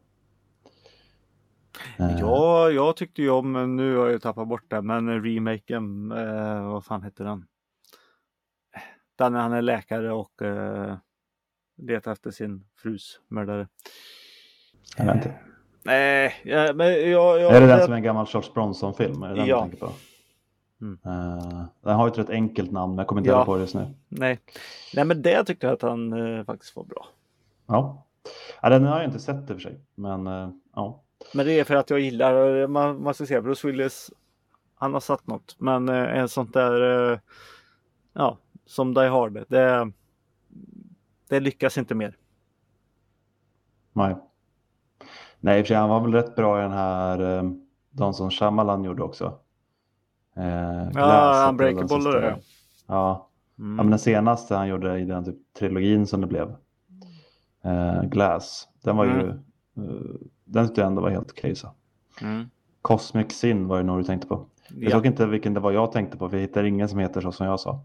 [1.99, 6.13] Eh, Ja, jag tyckte ju om, men nu har jag tappat bort det, men remaken,
[6.13, 7.47] eh, vad fan heter den?
[9.17, 10.97] Den när han är läkare och eh,
[11.77, 13.69] letar efter sin frus mördare.
[14.97, 15.35] jag vet inte.
[15.83, 17.41] Nej, ja, men jag...
[17.41, 19.23] jag Är det den som är en gammal Charles Bronson-film?
[19.23, 19.61] Är det den Ja.
[19.61, 19.93] tänker på?
[20.81, 20.99] Mm.
[21.05, 23.45] Eh, den har ju ett rätt enkelt namn men jag kommer inte Ja.
[23.45, 23.87] på det just nu.
[24.09, 24.39] Nej.
[24.95, 27.07] Nej, men det tyckte jag att han eh, faktiskt var bra.
[27.67, 28.07] Ja.
[28.63, 29.81] ja, den har jag inte sett i och för sig.
[29.95, 31.03] Men eh, ja.
[31.35, 34.11] Men det är för att jag gillar, man, man ska säga Bruce Willis,
[34.75, 35.57] han har satt något.
[35.59, 37.19] Men eh, en sånt där, eh,
[38.13, 39.93] ja, som Die Hard, det,
[41.29, 42.17] det lyckas inte mer.
[43.93, 44.17] Nej.
[45.41, 47.51] Nej, för han var väl rätt bra i den här, eh,
[47.91, 49.25] de som Shyamalan gjorde också.
[50.37, 52.39] Eh, den Unbreakable och det.
[52.87, 53.27] Ja.
[53.59, 53.77] Mm.
[53.77, 56.55] ja, men den senaste han gjorde i den typ trilogin som det blev.
[57.65, 59.29] Eh, Glass, den var ju, Mm.
[59.29, 59.35] eh,
[60.45, 61.55] den tyckte jag ändå var helt okej.
[62.23, 62.51] Mm.
[62.83, 64.47] Cosmic Sin var det nog du tänkte på.
[64.69, 64.90] Jag Ja.
[64.90, 67.33] såg inte vilken det var jag tänkte på, för jag hittade ingen som heter så
[67.33, 67.85] som jag sa.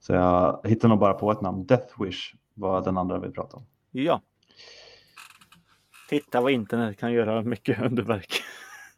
[0.00, 1.66] Så jag hittade nog bara på ett namn.
[1.66, 3.66] Death Wish var den andra vi pratade om.
[3.90, 4.20] ja.
[6.08, 8.32] Titta vad internet kan göra mycket underverk.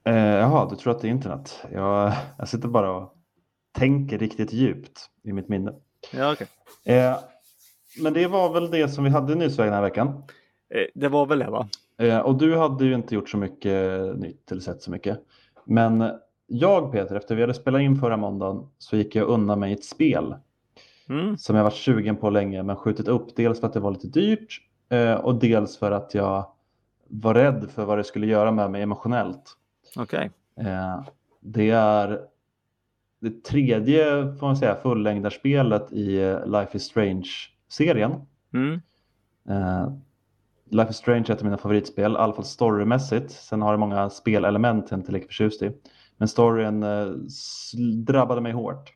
[0.04, 1.64] Eh, jaha, du tror att det är internet?
[1.72, 3.14] Jag, jag sitter bara och
[3.72, 5.72] tänker riktigt djupt i mitt minne.
[6.12, 6.46] Ja, okej.
[6.84, 7.16] Eh,
[8.02, 10.08] men det var väl det som vi hade i nyhetsvägen den här veckan.
[10.74, 11.68] Eh, Det var väl det va?
[11.98, 15.18] Eh, och du hade ju inte gjort så mycket nytt eller sett så mycket.
[15.64, 16.10] Men
[16.46, 19.84] jag Peter, efter vi hade spelat in förra måndagen så gick jag undan mig ett
[19.84, 20.34] spel
[21.08, 21.38] Mm.
[21.38, 23.36] som jag varit sugen på länge men skjutit upp.
[23.36, 26.46] Dels för att det var lite dyrt eh, och dels för att jag
[27.08, 29.56] var rädd för vad det skulle göra med mig emotionellt.
[29.96, 30.30] Okej.
[30.60, 31.02] Eh,
[31.40, 32.20] det är
[33.20, 34.04] det tredje
[34.38, 38.12] får man säga, fullängdarspelet i Life is Strange-serien.
[38.54, 38.80] Mm.
[40.70, 43.30] Life is Strange är ett av mina favoritspel, i alla fall storymässigt.
[43.30, 45.72] Sen har det många spelelement jag inte är lika förtjust i.
[46.16, 47.06] Men storyn eh,
[48.04, 48.92] drabbade mig hårt.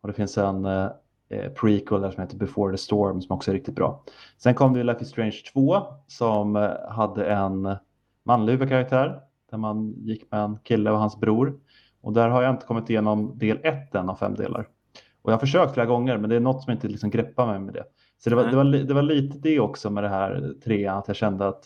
[0.00, 0.88] Och det finns en eh,
[1.28, 4.04] eh, prequel där som heter Before the Storm som också är riktigt bra.
[4.38, 7.76] Sen kom det ju Life is Strange 2 som eh, hade en
[8.24, 11.60] manlig huvudkaraktär där man gick med en kille och hans bror.
[12.00, 14.68] Och där har jag inte kommit igenom del 1 än av fem delar.
[15.22, 17.60] Och jag har försökt flera gånger men det är något som inte liksom greppar mig
[17.60, 17.84] med det.
[18.24, 21.08] Så det var, det, var, det var lite det också med det här trean, att
[21.08, 21.64] jag kände att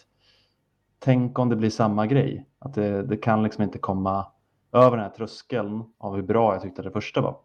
[0.99, 2.47] tänk om det blir samma grej.
[2.59, 4.27] Att det, det kan liksom inte komma
[4.73, 7.37] över den här tröskeln av hur bra jag tyckte det första var.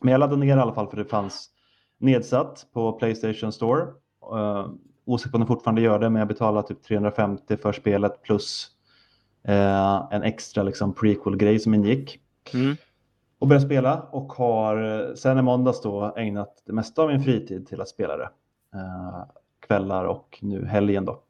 [0.00, 1.50] Men jag laddade ner i alla fall för det fanns
[1.98, 3.82] nedsatt på Playstation Store.
[4.32, 4.68] Uh,
[5.04, 8.68] osäker på om de fortfarande gör det, men jag betalade typ 350 för spelet plus
[9.44, 12.20] eh, en extra liksom, prequel-grej som ingick
[12.54, 12.76] Mm.
[13.38, 17.22] och började spela och har eh, sen i måndags då ägnat det mesta av min
[17.22, 18.30] fritid till att spela det.
[18.74, 19.24] Eh,
[19.66, 21.22] kvällar och nu helgen då.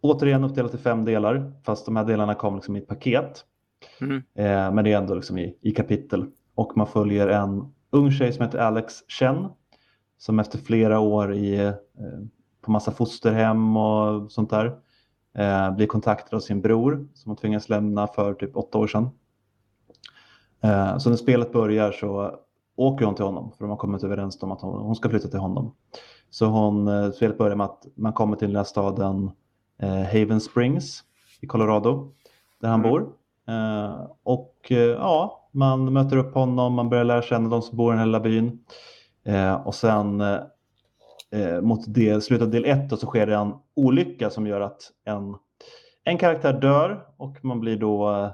[0.00, 3.44] Återigen uppdelat i fem delar, fast de här delarna kom liksom i ett paket.
[4.00, 4.16] Mm.
[4.16, 6.26] Eh, men det är ändå liksom i, i kapitel.
[6.54, 9.48] Och man följer en ung tjej som heter Alex Chen.
[10.18, 11.72] Som efter flera år i, eh,
[12.60, 14.78] på massa fosterhem och sånt där
[15.34, 19.08] eh, blir kontaktad av sin bror som hon tvingas lämna för typ åtta år sedan.
[20.62, 22.40] Eh, så när spelet börjar så
[22.76, 25.28] åker hon till honom för de har kommit överens om att hon, hon ska flytta
[25.28, 25.74] till honom.
[26.30, 29.30] Så hon, eh, spelet börjar med att man kommer till den här staden
[29.82, 31.04] eh, Haven Springs
[31.40, 32.12] i Colorado
[32.60, 32.90] där han Mm.
[32.90, 33.08] bor.
[33.48, 37.88] Eh, och eh, ja, man möter upp honom, man börjar lära känna de som bor
[37.88, 38.64] i den här lilla byn.
[39.24, 43.52] Eh, och sen eh, mot del, slutet av del ett då, så sker det en
[43.76, 45.36] olycka som gör att en,
[46.04, 48.30] en karaktär dör och man blir då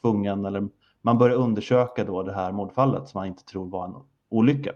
[0.00, 0.68] tvungen, eller
[1.06, 3.94] man börjar undersöka då det här mordfallet som man inte tror var en
[4.30, 4.72] olycka.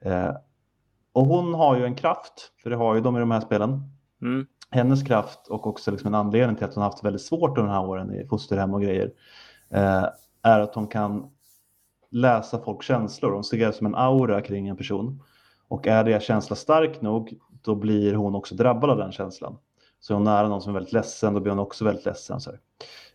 [0.00, 0.30] Eh,
[1.12, 3.80] och hon har ju en kraft, för det har ju de i de här spelen.
[4.22, 4.46] Mm.
[4.70, 7.62] Hennes kraft och också liksom en anledning till att hon har haft väldigt svårt under
[7.62, 9.12] de här åren i fosterhem och grejer
[9.70, 10.04] eh,
[10.42, 11.30] är att hon kan
[12.10, 13.32] läsa folks känslor.
[13.32, 15.22] Hon ser det som en aura kring en person.
[15.68, 19.58] Och är det känsla stark nog, då blir hon också drabbad av den känslan.
[20.00, 22.40] Så är hon nära någon som är väldigt ledsen, då blir hon också väldigt ledsen.
[22.40, 22.60] Så här.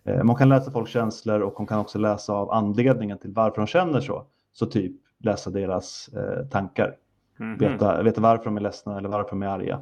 [0.07, 3.57] Eh, man kan läsa folks känslor och hon kan också läsa av anledningen till varför
[3.57, 4.23] de känner så.
[4.53, 6.95] Så typ läsa deras eh, tankar.
[7.39, 7.57] Mhm.
[7.57, 9.79] Veta, veta varför de är ledsna eller varför de är arga.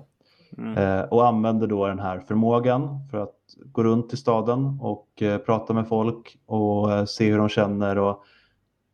[0.58, 0.78] Mm.
[0.78, 3.36] Eh, och använder då den här förmågan för att
[3.66, 7.98] gå runt i staden och eh, prata med folk och eh, se hur de känner
[7.98, 8.24] och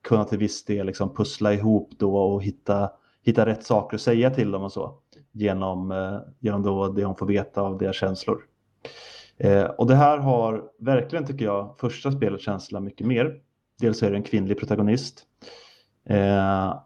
[0.02, 2.90] kunna till viss del liksom pussla ihop då och hitta,
[3.24, 4.94] hitta rätt saker att säga till dem och så
[5.32, 8.42] genom, eh, genom då det hon får veta av deras känslor.
[9.44, 13.42] Eh, och det här har verkligen, tycker jag, första spelet känsla mycket mer.
[13.80, 15.24] Dels är det en kvinnlig protagonist.
[16.06, 16.80] Eh,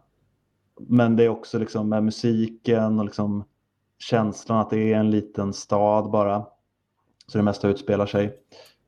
[0.80, 3.44] men det är också liksom med musiken och liksom
[3.98, 6.46] känslan att det är en liten stad bara.
[7.26, 8.38] Så det mesta utspelar sig.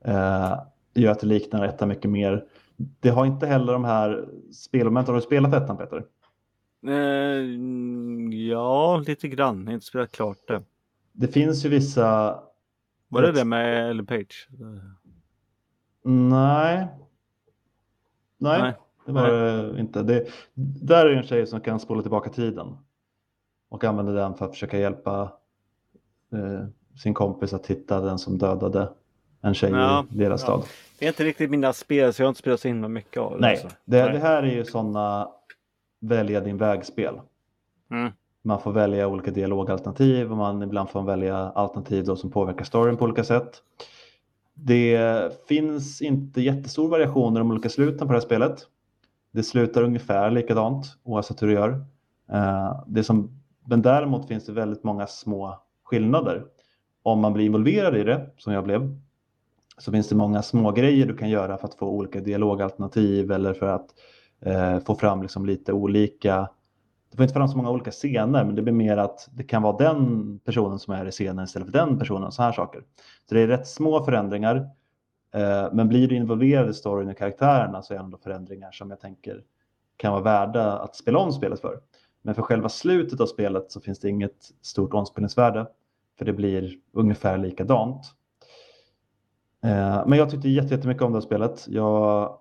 [0.05, 0.59] Eh,
[0.93, 2.45] gör att det liknar ettan mycket mer.
[2.99, 5.13] Det har inte heller de här spelmomenten.
[5.13, 6.05] Har du spelat ettan Peter?
[6.87, 7.43] Eh,
[8.49, 9.59] ja, lite grann.
[9.59, 10.63] Jag har inte spelat klart det.
[11.11, 12.39] Det finns ju vissa...
[13.09, 14.47] Var det det med Ellen Page?
[16.03, 16.87] Nej.
[18.37, 18.73] Nej, Nej.
[19.05, 20.03] det var det inte.
[20.03, 20.27] Det,
[20.81, 22.77] där är en tjej som kan spola tillbaka tiden
[23.69, 25.33] och använder den för att försöka hjälpa
[26.33, 26.67] eh,
[27.03, 28.89] sin kompis att hitta den som dödade
[29.41, 30.47] en tjej Ja, i deras ja.
[30.47, 30.63] stad.
[30.99, 33.31] Det är inte riktigt mina spel så jag har inte spelat så himla mycket av
[33.31, 33.39] det.
[33.39, 33.67] Nej, alltså.
[33.85, 34.13] det, Nej.
[34.13, 35.29] det här är ju sådana
[35.99, 37.19] välja din vägspel.
[37.91, 38.11] Mm.
[38.41, 42.97] Man får välja olika dialogalternativ och man ibland får välja alternativ då som påverkar storyn
[42.97, 43.61] på olika sätt.
[44.53, 48.67] Det finns inte jättestor variation i de olika sluten på det här spelet.
[49.31, 51.85] Det slutar ungefär likadant oavsett hur du gör.
[52.31, 56.45] Eh, det som, men däremot finns det väldigt många små skillnader.
[57.03, 58.99] Om man blir involverad i det, som jag blev,
[59.77, 63.53] så finns det många små grejer du kan göra för att få olika dialogalternativ eller
[63.53, 63.89] för att
[64.41, 66.49] eh, få fram liksom lite olika
[67.09, 69.61] det får inte fram så många olika scener, men det blir mer att det kan
[69.61, 72.31] vara den personen som är i scenen istället för den personen.
[72.31, 72.83] Så här saker.
[73.29, 74.55] Så det är rätt små förändringar.
[75.33, 78.89] Eh, men blir du involverad i storyn och karaktärerna så är det ändå förändringar som
[78.89, 79.43] jag tänker
[79.97, 81.79] kan vara värda att spela om spelet för.
[82.21, 85.67] Men för själva slutet av spelet så finns det inget stort omspelningsvärde.
[86.17, 88.05] För det blir ungefär likadant.
[89.63, 91.65] Eh, men jag tyckte jättemycket om det här spelet.
[91.67, 92.39] Jag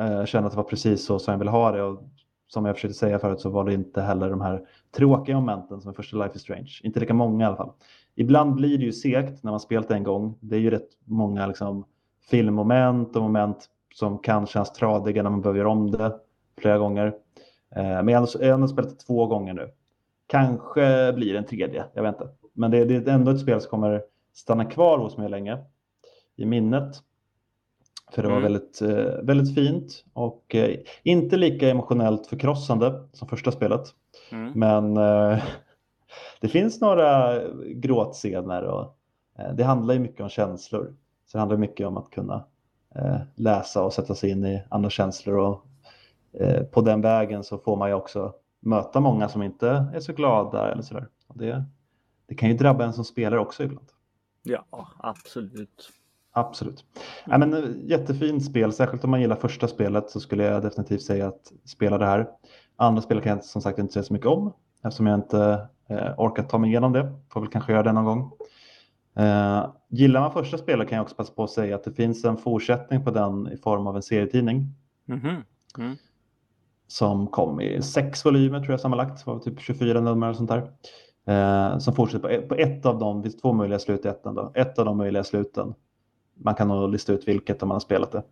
[0.00, 1.82] eh, kände att det var precis så som jag ville ha det.
[1.82, 2.02] Och
[2.48, 4.62] som jag försökte säga förut så var det inte heller de här
[4.96, 6.70] tråkiga momenten som i första Life is Strange.
[6.82, 7.72] Inte lika många i alla fall.
[8.14, 10.38] Ibland blir det ju segt när man spelat en gång.
[10.40, 11.84] Det är ju rätt många liksom,
[12.30, 16.20] filmmoment och moment som kan kännas tradiga när man behöver göra om det
[16.60, 17.06] flera gånger.
[17.76, 19.70] Eh, men jag har ändå, jag har spelat det två gånger nu.
[20.26, 22.28] Kanske blir det en tredje, jag vet inte.
[22.52, 24.02] Men det, det är ändå ett spel som kommer
[24.34, 25.58] stanna kvar hos mig länge
[26.36, 26.96] i minnet.
[28.12, 28.52] För det var Mm.
[28.52, 33.82] väldigt, eh, väldigt fint och eh, inte lika emotionellt förkrossande som första spelet.
[34.30, 34.52] Mm.
[34.54, 35.42] Men eh,
[36.40, 38.94] det finns några gråtscener och
[39.54, 40.94] det handlar ju mycket om känslor.
[41.26, 42.44] Så det handlar mycket om att kunna
[43.34, 45.64] läsa och sätta sig in i andra känslor och
[46.70, 50.72] på den vägen så får man ju också möta många som inte är så glada
[50.72, 51.08] eller sådär.
[51.34, 51.64] Det,
[52.26, 53.86] det kan ju drabba en som spelare också ibland.
[54.42, 54.64] Ja,
[54.98, 55.90] absolut.
[56.32, 56.84] Absolut.
[57.26, 61.02] Ja, men, eh, jättefint spel, särskilt om man gillar första spelet så skulle jag definitivt
[61.02, 62.28] säga att spela det här.
[62.76, 64.52] Andra spel kan jag som sagt inte säga så mycket om
[64.84, 67.12] eftersom jag inte eh, orkat ta mig igenom det.
[67.32, 68.32] Får väl kanske göra det någon gång.
[69.16, 72.24] Eh, gillar man första spelet kan jag också passa på att säga att det finns
[72.24, 74.66] en fortsättning på den i form av en serietidning
[75.06, 75.42] Mhm.
[75.78, 75.96] Mm.
[76.86, 80.70] som kom i sex volymer tror jag sammanlagt, var typ 24 nummer och sånt där.
[81.26, 84.08] Eh, som fortsätter på ett, på ett av dem, det finns två möjliga slut i
[84.08, 85.74] ettan då, ett av de möjliga sluten.
[86.38, 88.22] Man kan nog lista ut vilket om man har spelat det.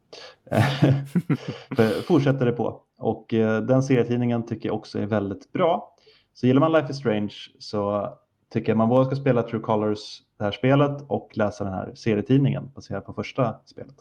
[0.50, 2.82] Eh, fortsätter det på.
[2.98, 5.94] Och eh, den serietidningen tycker jag också är väldigt bra.
[6.34, 8.12] Så gillar man Life is Strange så
[8.52, 11.94] tycker jag man både ska spela True Colors, det här spelet, och läsa den här
[11.94, 13.96] serietidningen baserat på första spelet.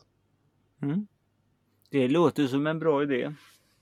[0.81, 1.07] Mm.
[1.89, 3.33] Det låter som en bra idé.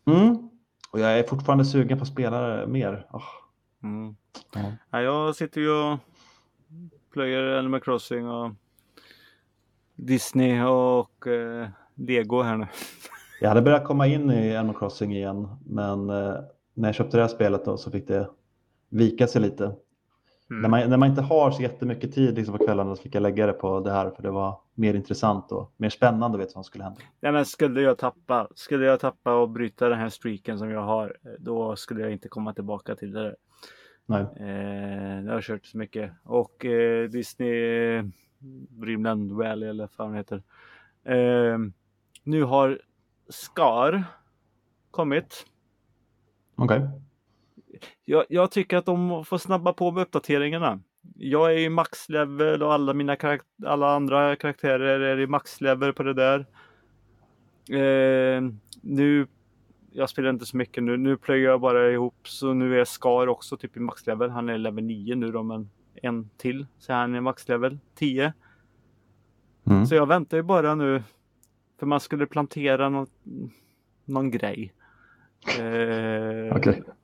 [0.05, 0.49] Mm.
[0.91, 3.07] Och jag är fortfarande sugen på att spela mer.
[3.12, 3.24] Åh.
[3.84, 4.15] Mm.
[4.91, 5.99] Ja, jag sitter ju och
[7.13, 8.51] plöjer Animal Crossing och
[9.95, 12.67] Disney och eh, Lego här nu.
[13.41, 16.35] Jag hade börjat komma in i Animal Crossing igen, men eh,
[16.73, 18.29] när jag köpte det här spelet då så fick det
[18.89, 19.75] vika sig lite.
[20.49, 20.61] Mm.
[20.61, 23.23] När, man, när man inte har så jättemycket tid liksom på kvällarna så fick jag
[23.23, 26.47] lägga det på det här för det var mer intressant och mer spännande att veta
[26.47, 26.99] vad som skulle hända.
[27.19, 30.81] Nej, men skulle jag tappa, skulle jag tappa och bryta den här streaken som jag
[30.81, 33.35] har, eh, då skulle jag inte komma tillbaka till det.
[34.05, 34.25] Nej.
[34.39, 38.03] Eh, jag har kört så mycket och eh, Disney eh,
[38.69, 40.43] Dreamland Valley eller vad det heter.
[41.03, 41.57] Eh,
[42.23, 42.81] nu har
[43.29, 44.03] Scar
[44.91, 45.45] kommit.
[46.55, 46.89] Okej.
[48.05, 50.79] Jag, jag tycker att de får snabba på med uppdateringarna.
[51.15, 56.03] Jag är i maxlevel och alla mina karak- alla andra karaktärer är i maxlevel på
[56.03, 56.39] det där.
[57.69, 58.41] Eh,
[58.81, 59.27] nu,
[59.91, 60.97] jag spelar inte så mycket nu.
[60.97, 64.29] Nu plöjer jag bara ihop så nu är Scar också typ i maxlevel.
[64.29, 65.69] Han är level 9 nu då men
[66.04, 68.34] en till så han är maxlevel 10.
[69.66, 69.86] Mm.
[69.86, 71.04] Så jag väntar ju bara nu.
[71.80, 73.12] För man skulle plantera något,
[74.06, 74.74] någon grej.
[75.60, 76.56] Eh,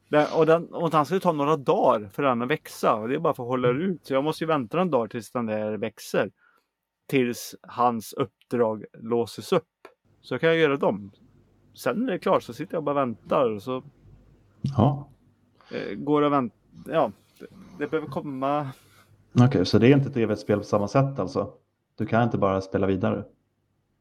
[0.10, 2.96] den, och, den, och den ju ta några dagar för den att växa.
[2.96, 4.06] Och det är bara för att hålla ut.
[4.06, 6.32] Så jag måste ju vänta några dagar tills den där växer.
[7.08, 9.66] Tills hans uppdrag låses upp.
[10.22, 11.12] Så kan jag göra dem.
[11.74, 13.50] Sen när det är klart så sitter jag och bara väntar.
[13.50, 13.84] Och så
[14.62, 15.10] Ja.
[15.72, 16.56] eh, går det att vänta.
[16.86, 17.48] Ja, det,
[17.80, 18.70] det behöver komma.
[19.42, 21.54] Okej, så det är inte ett evigt spel på samma sätt alltså?
[21.98, 23.24] Du kan inte bara spela vidare?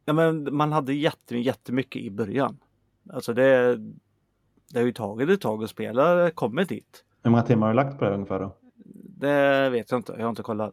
[0.04, 2.58] Ja, men man hade jätte, jättemycket i början.
[3.12, 3.76] Alltså det,
[4.72, 7.04] det har ju tagit ett tag att spela kommit dit.
[7.22, 8.56] Hur många timmar har du lagt på det ungefär då?
[9.04, 10.12] Det vet jag inte.
[10.12, 10.72] Jag har inte kollat.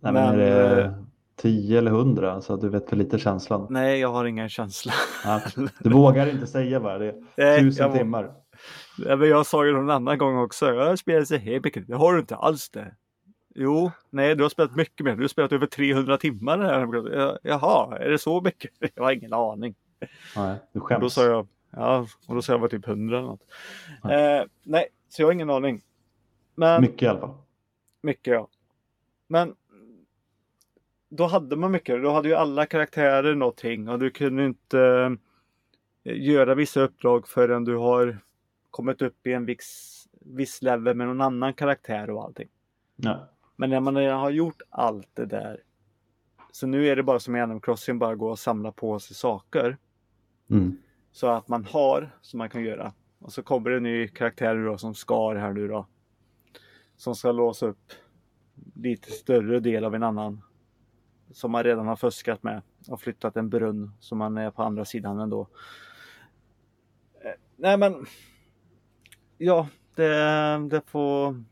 [0.00, 0.92] Nej, men, Men, är det eh,
[1.36, 2.40] 10 eller 100?
[2.40, 3.66] Så du vet för lite känslan.
[3.70, 4.92] Nej, jag har ingen känsla.
[5.24, 5.40] Ja,
[5.80, 7.08] du vågar inte säga bara det.
[7.08, 8.30] är Nej, Tusen timmar.
[8.98, 10.66] Ja, men jag sa ju någon annan gång också.
[10.66, 11.86] Jag har spelat så här mycket.
[11.86, 12.94] Det har du inte alls det.
[13.54, 15.16] Jo, nej, du har spelat mycket mer.
[15.16, 16.58] Du har spelat över 300 timmar.
[16.58, 17.12] Här.
[17.18, 18.70] Ja, Jaha, är det så mycket?
[18.94, 19.74] Jag har ingen aning.
[20.36, 21.00] Nej, du Och skäms.
[21.00, 23.46] då sa jag, ja, och då sa jag var typ 100 eller något.
[24.02, 24.12] Ja.
[24.12, 25.82] Eh, nej, så jag har ingen aning.
[26.54, 27.34] Men Mycket i alla fall.
[28.02, 28.48] Mycket ja.
[29.28, 29.54] Men
[31.08, 32.02] då hade man mycket.
[32.02, 34.80] Då hade ju alla karaktärer någonting och du kunde inte
[36.04, 38.18] eh, göra vissa uppdrag förrän du har
[38.70, 42.48] kommit upp i en viss, viss level med någon annan karaktär och allting.
[42.96, 43.28] Ja.
[43.60, 45.62] Men när man har gjort allt det där.
[46.52, 49.16] Så nu är det bara som i Animal Crossing bara gå och samla på sig
[49.16, 49.78] saker.
[50.50, 50.76] Mm.
[51.12, 52.92] Så att man har som man kan göra.
[53.18, 55.86] Och så kommer det en ny karaktär då som Scar här nu då.
[56.96, 57.92] Som ska låsa upp
[58.74, 60.42] lite större del av en annan.
[61.30, 62.62] Som man redan har fuskat med.
[62.88, 65.48] Och flyttat en brunn som man är på andra sidan ändå.
[67.24, 68.06] Eh, Nej men.
[69.38, 71.44] Ja, det, det får.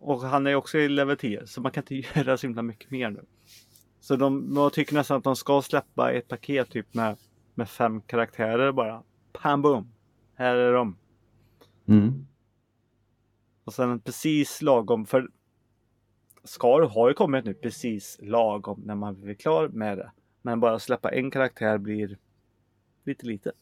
[0.00, 2.90] Och han är också i level 10 så man kan inte göra så himla mycket
[2.90, 3.24] mer nu.
[4.00, 7.16] Så de, jag tycker nästan att de ska släppa ett paket typ med,
[7.54, 9.02] med fem karaktärer bara.
[9.32, 9.92] Pam boom!
[10.34, 10.96] Här är de.
[11.88, 12.26] Mm.
[13.64, 15.28] Och sen precis lagom för
[16.44, 20.10] Scar har ju kommit nu precis lagom när man blir klar med det.
[20.42, 22.18] Men bara släppa en karaktär blir
[23.04, 23.52] lite lite.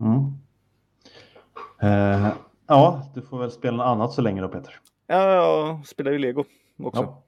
[0.00, 0.32] Mm.
[1.82, 2.32] Eh,
[2.66, 4.80] ja, du får väl spela något annat så länge då Peter.
[5.06, 6.44] Ja, jag spelar ju Lego
[6.78, 7.02] också.
[7.02, 7.22] Ja.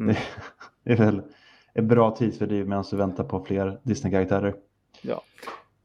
[0.00, 0.16] Mm.
[0.84, 1.22] Det är väl
[1.74, 4.54] ett bra tidsfördriv medan du väntar på fler Disney-karaktärer.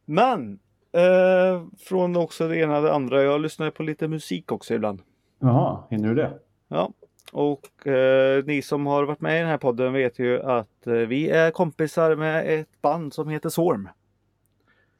[0.06, 0.60] Men
[0.92, 3.24] eh, från också det ena och det andra.
[3.24, 5.02] Jag lyssnar på lite musik också ibland.
[5.40, 6.40] Jaha, hinner du det?
[6.68, 6.94] Ja,
[7.32, 10.94] och eh, ni som har varit med i den här podden vet ju att eh,
[10.94, 13.90] vi är kompisar med ett band som heter Sorm.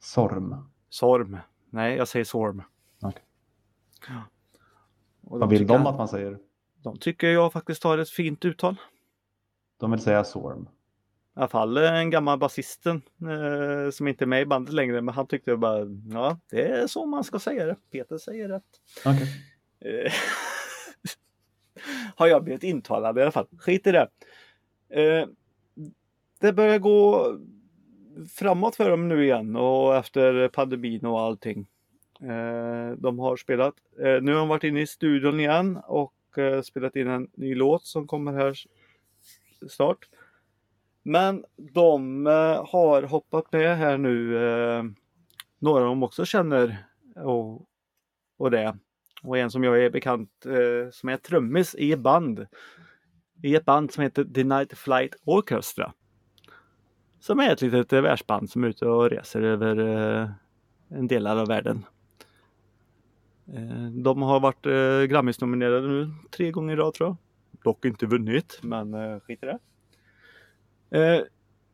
[0.00, 0.70] Sorm.
[0.88, 1.38] Sorm.
[1.70, 2.62] Nej, jag säger Sorm.
[3.00, 3.12] Ja.
[5.38, 6.38] Vad vill de att man säger?
[6.82, 8.76] De tycker jag faktiskt har ett fint uttal.
[9.80, 10.62] De vill säga Sorm.
[10.62, 15.00] I alla fall en gammal basisten eh, som inte är med i bandet längre.
[15.00, 17.76] Men han tyckte bara, ja det är så man ska säga det.
[17.92, 18.64] Peter säger rätt.
[19.04, 19.28] Okej.
[19.80, 20.12] Eh,
[22.16, 23.46] har jag blivit intalad i alla fall.
[23.58, 24.08] Skit i det.
[24.90, 25.28] Eh,
[26.40, 27.26] det börjar gå
[28.28, 31.66] framåt för dem nu igen och efter pandemin och allting.
[32.22, 33.74] Eh, de har spelat.
[33.98, 37.54] Eh, nu har de varit inne i studion igen och eh, spelat in en ny
[37.54, 38.54] låt som kommer här
[39.68, 40.08] snart.
[41.02, 44.36] Men de eh, har hoppat med här nu.
[44.36, 44.84] Eh,
[45.58, 46.76] några de också känner
[47.16, 47.66] och,
[48.36, 48.76] och det.
[49.22, 52.46] Och en som jag är bekant eh, som är trummis i ett band.
[53.42, 55.92] I ett band som heter The Night Flight Orchestra.
[57.20, 60.30] Som är ett litet eh, världsband som är ute och reser över eh,
[60.88, 61.84] en delar av världen.
[63.54, 67.16] Eh, de har varit eh, Grammis-nominerade nu tre gånger i rad tror jag.
[67.64, 69.58] Dock inte vunnit, men eh, skit i det.
[70.98, 71.22] Eh,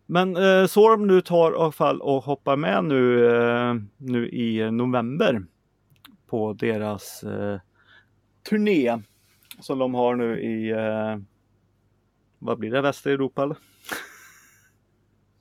[0.06, 4.70] men eh, Sorm nu tar i alla fall och hoppar med nu, eh, nu i
[4.70, 5.46] november
[6.26, 7.60] på deras eh,
[8.48, 8.98] turné
[9.60, 11.16] som de har nu i eh,
[12.38, 13.56] vad blir det, Västeuropa eller?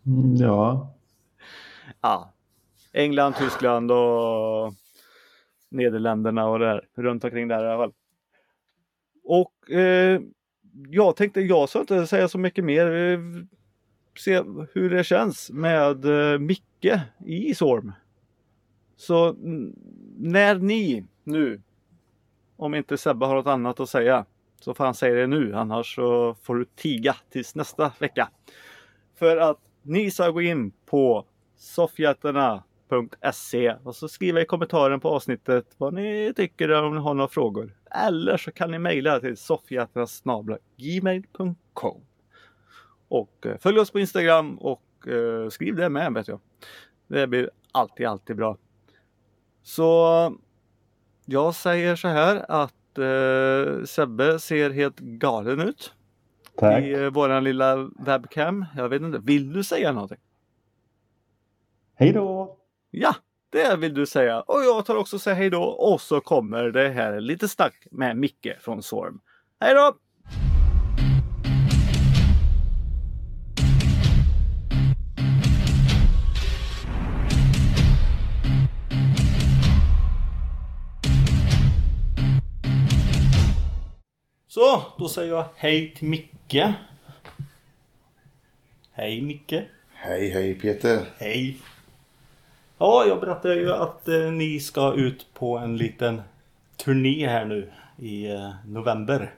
[0.05, 0.93] Mm, ja.
[2.01, 2.33] Ja,
[2.93, 4.73] England, Tyskland och
[5.75, 7.93] Nederländerna och där runt omkring där i alla fall.
[9.23, 10.21] Och eh,
[10.89, 12.87] jag tänkte jag ska inte säga så mycket mer.
[14.19, 17.91] Se hur det känns med eh, Micke i Sorm.
[18.95, 19.35] Så
[20.17, 21.61] när ni nu,
[22.55, 24.25] om inte Sebbe har något annat att säga,
[24.59, 25.55] så får han säga det nu.
[25.55, 28.29] Annars så får du tiga tills nästa vecka.
[29.15, 31.25] För att ni ska gå in på
[32.89, 37.27] soffhjältarna.se och så skriva i kommentaren på avsnittet vad ni tycker om ni har några
[37.27, 37.75] frågor.
[38.07, 42.01] Eller så kan ni mejla till soffhjältarna.gmail.com
[43.07, 46.39] Och eh, följ oss på Instagram och eh, skriv det med vet jag.
[47.07, 48.57] Det blir alltid, alltid bra.
[49.63, 50.37] Så
[51.25, 55.93] jag säger så här att eh, Sebbe ser helt galen ut
[56.55, 56.83] Tack.
[56.83, 58.65] i eh, våran lilla webcam.
[58.75, 60.19] Jag vet inte, vill du säga någonting?
[61.95, 62.57] Hej då!
[62.97, 63.15] Ja,
[63.49, 64.41] det vill du säga.
[64.41, 65.63] Och jag tar också säga hej då.
[65.63, 69.19] Och så kommer det här lite snack med Micke från Sorm.
[69.59, 69.97] Hej då!
[84.47, 86.63] Så, då säger jag hej till Micke.
[88.91, 89.53] Hej Micke.
[89.93, 91.05] Hej, hej Peter.
[91.17, 91.57] Hej.
[92.77, 96.21] Ja, jag berättade ju att eh, ni ska ut på en liten
[96.77, 99.33] turné här nu i eh, november.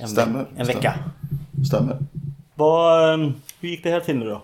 [0.00, 0.94] En, ve- Stämmer, en vecka.
[1.68, 1.98] Stämmer.
[2.54, 3.30] Vad, eh,
[3.60, 4.42] hur gick det här till nu då?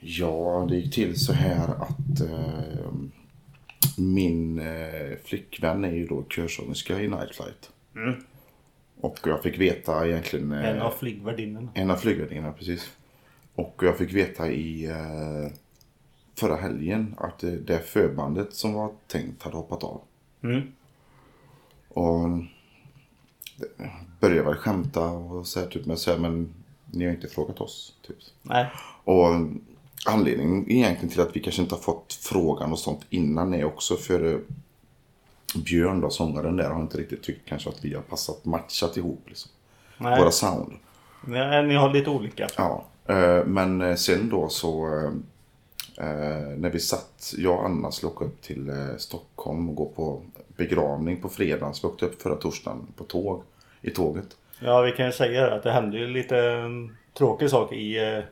[0.00, 2.92] Ja, det gick till så här att eh,
[3.98, 7.70] min eh, flickvän är ju då körsångerska i Night Flight.
[9.00, 10.52] Och jag fick veta egentligen...
[10.52, 11.68] eh, En av flygvärdinnorna.
[11.74, 12.90] En av flygvärdinnorna, precis.
[13.54, 15.52] Och jag fick veta i eh,
[16.38, 20.00] förra helgen att det, det förbandet som var tänkt hade hoppat av.
[20.42, 20.62] Mm.
[21.88, 22.28] Och
[23.56, 26.54] det- började väl skämta och säga typ med så här, men
[26.92, 27.94] ni har inte frågat oss.
[28.06, 28.16] Typ.
[28.42, 28.66] Nej.
[29.04, 29.26] Och
[30.06, 33.96] anledningen egentligen till att vi kanske inte har fått frågan och sånt innan är också
[33.96, 34.38] för eh,
[35.64, 39.22] Björn då, sångaren där, har inte riktigt tyckt kanske att vi har passat matchat ihop
[39.26, 39.50] liksom.
[39.98, 40.18] Nej.
[40.20, 40.72] Våra sound.
[41.26, 42.48] Nej, ni har lite olika.
[42.56, 44.86] Ja, eh, men eh, sen då så
[46.00, 49.74] eh, eh, när vi satt, jag och Anna skulle åka upp till eh, Stockholm och
[49.74, 50.22] gå på
[50.56, 51.74] begravning på fredagen.
[51.74, 53.42] Så vi åkte upp förra torsdagen på tåg,
[53.82, 54.36] i tåget.
[54.60, 58.24] Ja, vi kan ju säga att det hände ju lite um, tråkig sak i uh,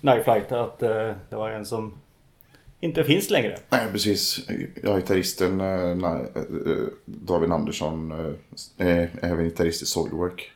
[0.00, 0.52] Night Flight.
[0.52, 1.94] Att eh, det var en som
[2.80, 3.58] inte finns längre.
[3.70, 4.40] Nej, precis.
[4.82, 10.50] Jag är gitarristen eh, nej, eh, David Andersson, eh, är även gitarrist i Soilwork.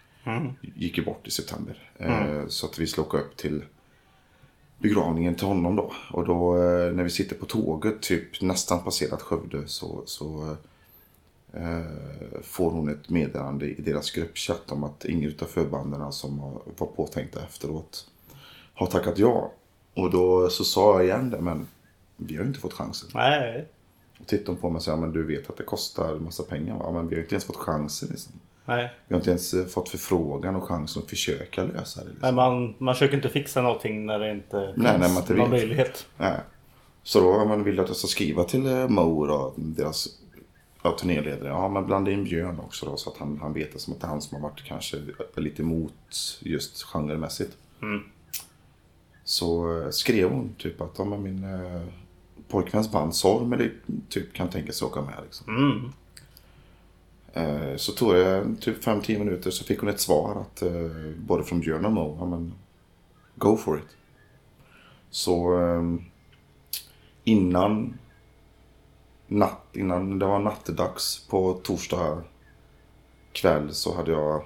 [0.61, 1.91] Gick ju bort i september.
[1.99, 3.65] Eh, Så att vi skulle åka upp till
[4.83, 5.93] begravningen till honom då.
[6.11, 10.57] Och då eh, när vi sitter på tåget, typ nästan passerat Skövde, så, så
[11.53, 11.81] eh,
[12.43, 16.41] får hon ett meddelande i deras gruppchatt om att ingen av förbanden som
[16.79, 18.07] var påtänkta efteråt
[18.75, 19.53] har tackat ja.
[19.95, 21.67] Och då så sa jag igen det, men
[22.17, 23.11] vi har ju inte fått chansen.
[23.15, 23.69] Nej.
[24.21, 26.79] Och tittade hon på mig och sa, men du vet att det kostar massa pengar
[26.79, 26.93] va?
[26.93, 28.33] Men vi har inte ens fått chansen liksom.
[28.65, 28.93] Nej.
[29.09, 32.11] Vi har inte ens eh, fått förfrågan och chansen att försöka lösa det.
[32.11, 32.27] Liksom.
[32.27, 35.51] Men man, man försöker inte fixa någonting när det inte Nej, när man inte någon
[35.51, 35.61] vet.
[35.61, 36.07] möjlighet.
[36.17, 36.41] Nej.
[37.03, 40.09] Så då man vill att jag ska skriva till eh, Mo då, deras
[40.83, 41.49] ja, turnéledare.
[41.49, 44.01] Ja, men blanda in Björn också då så att han, han vet det som att
[44.01, 44.97] det är han som har varit kanske
[45.37, 47.57] lite emot just genremässigt.
[47.83, 48.01] Mm.
[49.25, 51.83] Så eh, skrev hon typ att ja, min eh,
[52.49, 53.73] pojkväns band Sorm eller
[54.09, 55.15] typ kan tänka sig åka med.
[55.25, 55.57] Liksom.
[55.57, 55.93] Mm.
[57.33, 61.45] Eh, så tog det typ 5-10 minuter så fick hon ett svar att eh, både
[61.45, 62.55] från Björn och Mo, ja men
[63.35, 63.97] go for it.
[65.11, 66.03] Så ehm,
[67.25, 67.99] innan
[69.27, 72.23] natt, innan det var nattdags på torsdag
[73.33, 74.45] kväll så hade jag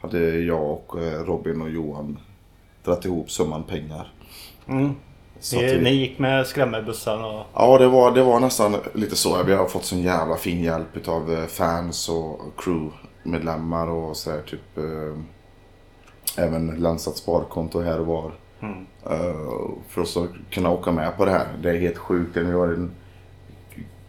[0.00, 2.18] hade jag och eh, Robin och Johan
[2.84, 4.12] dragit ihop summan pengar.
[4.66, 4.94] Mm.
[5.52, 7.46] Ni, vi- ni gick med skrämmelbussen och...
[7.54, 9.42] Ja, det var, det var nästan lite så.
[9.42, 14.42] Vi har fått sån jävla fin hjälp av fans och crewmedlemmar och sådär.
[14.46, 15.18] Typ, eh,
[16.44, 18.32] även Landsat sparkonto här och var.
[18.62, 18.86] Mm.
[19.06, 21.46] Eh, för oss att kunna åka med på det här.
[21.62, 22.36] Det är helt sjukt.
[22.36, 22.90] Vi har en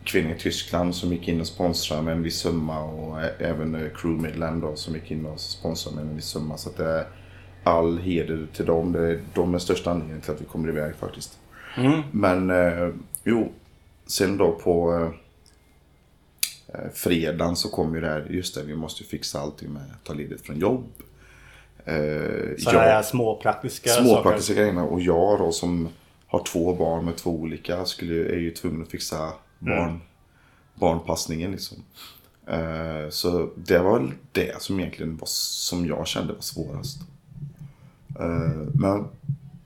[0.04, 2.84] kvinna i Tyskland som gick in och sponsrade med en viss summa.
[2.84, 6.58] Och även eh, crewmedlem då som gick in och sponsrade med en viss summa.
[6.58, 7.06] Så det
[7.66, 8.92] all heder till dem.
[8.92, 11.40] Det är de är största anledningen till att vi kommer iväg faktiskt.
[11.78, 12.02] Mm.
[12.12, 12.90] Men eh,
[13.24, 13.52] jo,
[14.08, 14.94] sen då på
[16.68, 19.82] eh, fredagen så kom ju det här, just det, vi måste ju fixa allting med
[19.82, 20.84] att ta ledigt från jobb.
[21.86, 24.24] Eh, Sådana här små praktiska små saker.
[24.30, 24.84] praktiska grejerna.
[24.84, 25.90] Och jag då som
[26.28, 30.02] har två barn med två olika skulle, är ju tvungen att fixa barn,
[30.76, 31.78] barnpassningen liksom.
[32.48, 36.98] Eh, så det var det som egentligen var, som jag kände var svårast.
[38.20, 39.08] Eh, men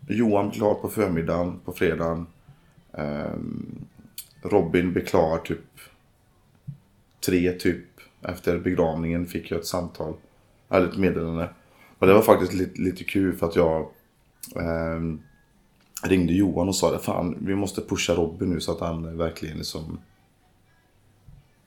[0.07, 2.27] Johan blev klar på förmiddagen på fredagen.
[2.93, 3.33] Eh,
[4.41, 5.59] Robin blev klar typ
[7.25, 7.85] tre typ
[8.21, 10.13] efter begravningen fick jag ett samtal.
[10.69, 11.49] Eller ett meddelande.
[11.99, 13.81] Och det var faktiskt lite, lite kul för att jag
[14.55, 14.99] eh,
[16.03, 16.99] ringde Johan och sa det.
[16.99, 19.99] Fan, vi måste pusha Robin nu så att han verkligen liksom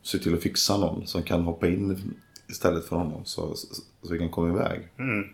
[0.02, 2.14] ser till att fixa någon som kan hoppa in
[2.48, 4.88] istället för honom så, så, så vi kan komma iväg.
[4.98, 5.28] Mm.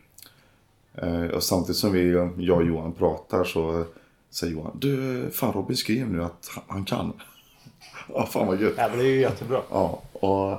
[0.94, 3.84] Eh, och samtidigt som vi, jag och Johan pratar så
[4.30, 4.76] säger Johan.
[4.80, 7.12] Du, fan Robin skrev nu att han- kan.
[8.14, 8.74] Ja, fan vad gött.
[8.76, 9.60] Ja, men det är ju jättebra.
[9.70, 10.58] Ja, och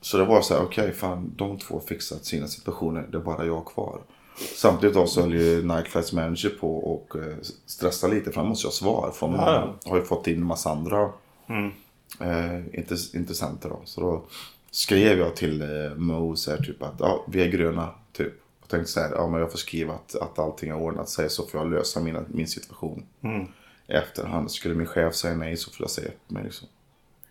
[0.00, 3.22] så det var så här, okej, fan de två har fixat sina situationer, det är
[3.22, 4.00] bara jag kvar.
[4.56, 7.36] Samtidigt då så höll ju Nightflights manager på och eh,
[7.66, 9.10] stressa lite för han måste ju ha svar.
[9.14, 9.74] För Ja.
[9.84, 11.10] har ju fått in en massa andra
[11.48, 11.70] Mm.
[12.20, 13.80] eh, intress- intressenter då.
[13.84, 14.22] Så då
[14.70, 18.32] skrev jag till eh, Mo så här, typ att ja, vi är gröna typ.
[18.66, 21.30] Jag tänkte så här, ja men jag får skriva att, att allting har ordnat sig
[21.30, 23.06] så får jag lösa mina, min situation.
[23.22, 23.46] Mm.
[23.86, 24.50] I efterhand.
[24.50, 26.68] Skulle min chef säga nej så får jag säga upp mig liksom.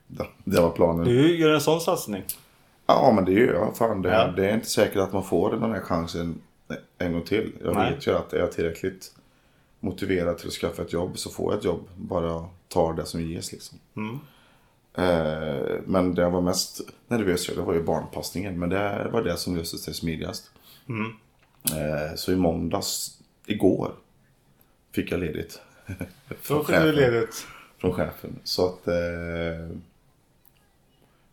[0.08, 1.06] Det, det var planen.
[1.06, 2.24] Du gör en sån satsning.
[2.88, 3.78] Ja, men det gör jag.
[3.78, 4.28] Fan, det, Ja.
[4.28, 6.42] det är inte säkert att man får den här chansen
[6.98, 7.54] en gång till.
[7.64, 7.94] Jag Nej.
[7.94, 9.12] vet ju att är jag tillräckligt
[9.80, 11.88] motiverad till att skaffa ett jobb så får jag ett jobb.
[11.96, 13.80] Bara tar det som ges liksom.
[13.96, 14.20] Mm.
[14.98, 18.60] Eh, men det jag var mest nervös för det var ju barnpassningen.
[18.60, 20.52] Men det var det som löste sig smidigast.
[20.90, 21.12] Mm.
[21.72, 23.92] Eh, så i måndags, igår,
[24.92, 25.62] fick jag ledigt.
[26.48, 27.48] Då fick du ledigt.
[27.78, 28.40] Från chefen.
[28.44, 29.78] Så att eh,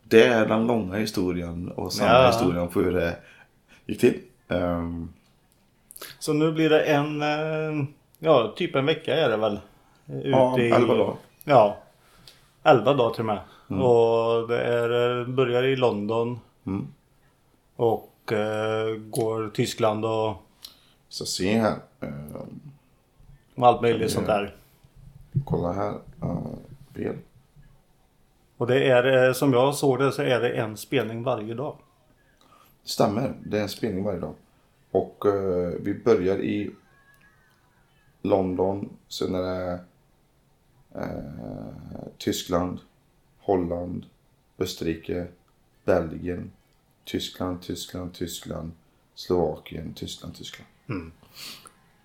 [0.05, 2.27] det är den långa historien och sanna Ja.
[2.27, 3.17] historien på hur det
[3.87, 4.21] gick till.
[4.49, 5.13] Ehm,
[6.19, 7.85] Så nu blir det en, eh,
[8.19, 9.61] ja typ en vecka är det väl?
[10.07, 11.17] Ute ja, i- 11 dagar.
[11.45, 11.77] Ja.
[12.63, 13.39] 11 dagar till och med.
[13.83, 16.41] Och det är, eh, börjar i London.
[16.67, 16.87] Mm.
[17.77, 20.37] Och eh, går Tyskland och,
[21.09, 21.77] Så se här.
[23.55, 24.57] Och allt möjligt sånt där.
[25.45, 25.95] kolla här.
[26.23, 27.13] Uh.
[28.63, 31.77] Och det är eh, som jag såg det så är det en spelning varje dag.
[32.85, 33.35] Stämmer.
[33.45, 34.35] Det är en spelning varje dag.
[34.91, 36.71] Och eh, vi börjar i
[38.23, 38.91] London.
[39.09, 39.81] Sen är det
[40.95, 42.81] eh, Tyskland,
[43.39, 44.07] Holland,
[44.59, 45.27] Österrike,
[45.85, 46.53] Belgien,
[47.05, 48.73] Tyskland, Tyskland, Tyskland,
[49.15, 50.69] Slovakien, Tyskland, Tyskland.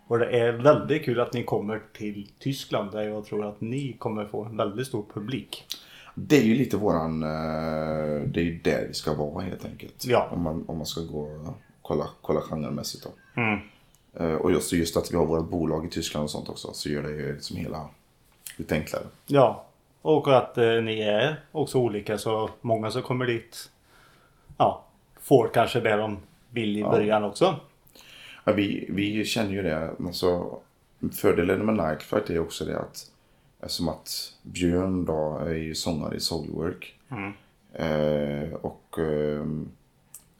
[0.07, 3.93] Och det är väldigt kul att ni kommer till Tyskland där jag tror att ni
[3.93, 5.65] kommer få en väldigt stor publik.
[6.15, 7.23] Det är ju lite våran...
[7.23, 10.05] eh, det är ju där vi ska vara helt enkelt.
[10.05, 10.29] Ja.
[10.31, 13.41] Om man, om man ska gå och kolla, kolla genremässigt då.
[13.41, 13.59] Mm.
[14.13, 16.89] Eh, Och just, just att vi har vårt bolag i Tyskland och sånt också så
[16.89, 17.89] gör det ju liksom hela
[18.57, 19.03] lite enklare.
[19.25, 19.63] Ja.
[20.01, 23.69] Och att eh, ni är också olika så många som kommer dit
[24.57, 24.83] ja,
[25.27, 26.17] får kanske det de
[26.49, 27.59] vill i början också.
[28.43, 29.91] Ja, vi, vi känner ju det.
[30.05, 30.59] Alltså,
[31.13, 33.11] fördelen med Nightflight är också det att
[33.59, 36.95] eftersom att Björn då är ju sångare i Soulwork.
[37.11, 37.33] Mm.
[37.73, 39.45] Eh, och eh,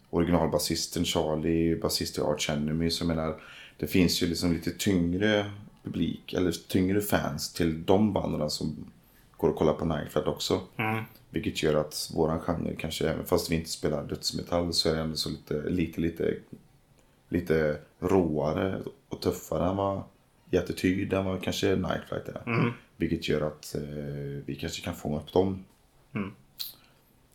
[0.09, 2.89] originalbasisten Charlie, basist i Arch Enemy.
[2.89, 3.41] Så jag menar,
[3.77, 5.51] det finns ju liksom lite tyngre
[5.83, 8.91] publik, eller tyngre fans till de banden som
[9.37, 10.61] går och kollar på Nightflight också.
[10.77, 11.03] Mm.
[11.29, 15.01] Vilket gör att våran genre kanske, även fast vi inte spelar dödsmetall, så är det
[15.01, 16.33] ändå så lite, lite, lite,
[17.29, 20.03] lite råare och tuffare än vad
[20.51, 22.41] i attityd än vad kanske Nightflight är.
[22.45, 22.73] Mm.
[22.97, 23.81] Vilket gör att eh,
[24.45, 25.65] vi kanske kan fånga upp dem.
[26.13, 26.31] Mm.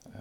[0.05, 0.20] Eh,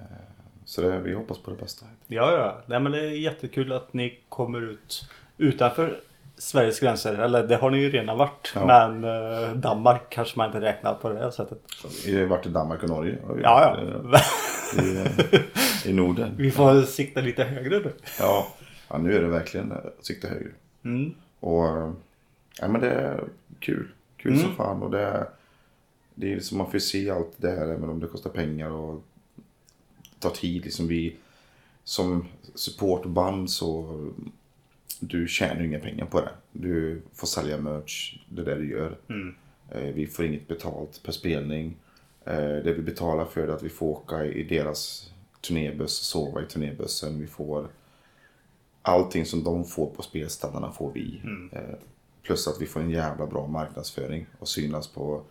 [0.66, 1.86] så det, vi hoppas på det bästa.
[2.08, 2.62] Ja, ja.
[2.66, 6.02] Nej, men det är jättekul att ni kommer ut utanför
[6.42, 7.14] Sveriges gränser.
[7.14, 8.52] Eller det har ni ju redan varit.
[8.56, 8.66] Ja.
[8.66, 11.60] Men eh, Danmark kanske man inte räknar på det här sättet.
[12.06, 13.18] Vi har varit i Danmark och Norge.
[13.36, 13.42] vi.
[13.42, 14.82] Ja, ja.
[14.82, 14.84] Eh,
[15.86, 16.32] I, I Norden.
[16.38, 17.94] Vi får sikta lite högre nu.
[18.20, 18.48] Ja,
[18.90, 20.50] ja nu är det verkligen att sikta högre.
[20.84, 21.14] Mm.
[21.40, 21.92] Och eh,
[22.60, 23.24] ja, men det är
[23.60, 23.88] kul.
[24.18, 24.82] Kul som fan.
[24.84, 25.28] Och det, är-
[26.16, 29.04] det är liksom, man får se allt det här även om det kostar pengar och
[30.20, 30.64] tar tid.
[30.66, 31.16] Liksom vi,
[31.84, 32.26] som
[32.56, 34.00] supportband så
[35.02, 36.30] du tjänar inga pengar på det.
[36.52, 38.98] Du får sälja merch, det är det du gör.
[39.72, 41.78] Eh, Vi får inget betalt per spelning.
[42.26, 46.46] Eh, Det vi betalar för är att vi får åka i deras turnébuss, sova i
[46.46, 47.20] turnébussen.
[47.20, 47.68] Vi får
[48.82, 51.22] allting som de får på spelställarna får vi.
[51.52, 51.62] Eh,
[52.24, 55.24] Plus att vi får en jävla bra marknadsföring och synas på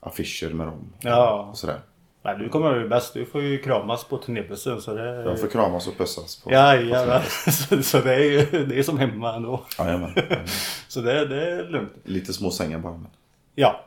[0.00, 0.92] affischer med dem.
[1.00, 1.48] Ja.
[1.50, 1.80] Och sådär.
[2.22, 3.14] Nej, du kommer ju bäst.
[3.14, 4.80] Du får ju kramas på turnébussen.
[4.80, 5.22] Så det...
[5.22, 6.52] Jag får kramas och pussas på.
[6.52, 7.22] Ja, ja.
[7.50, 9.64] Så, så det är ju det är som hemma ändå.
[9.78, 10.12] Jajamän.
[10.16, 10.46] Jajamän.
[10.88, 11.92] Så det, det är lugnt.
[12.04, 12.92] Lite små sängar bara.
[12.92, 13.06] Men.
[13.54, 13.84] Ja.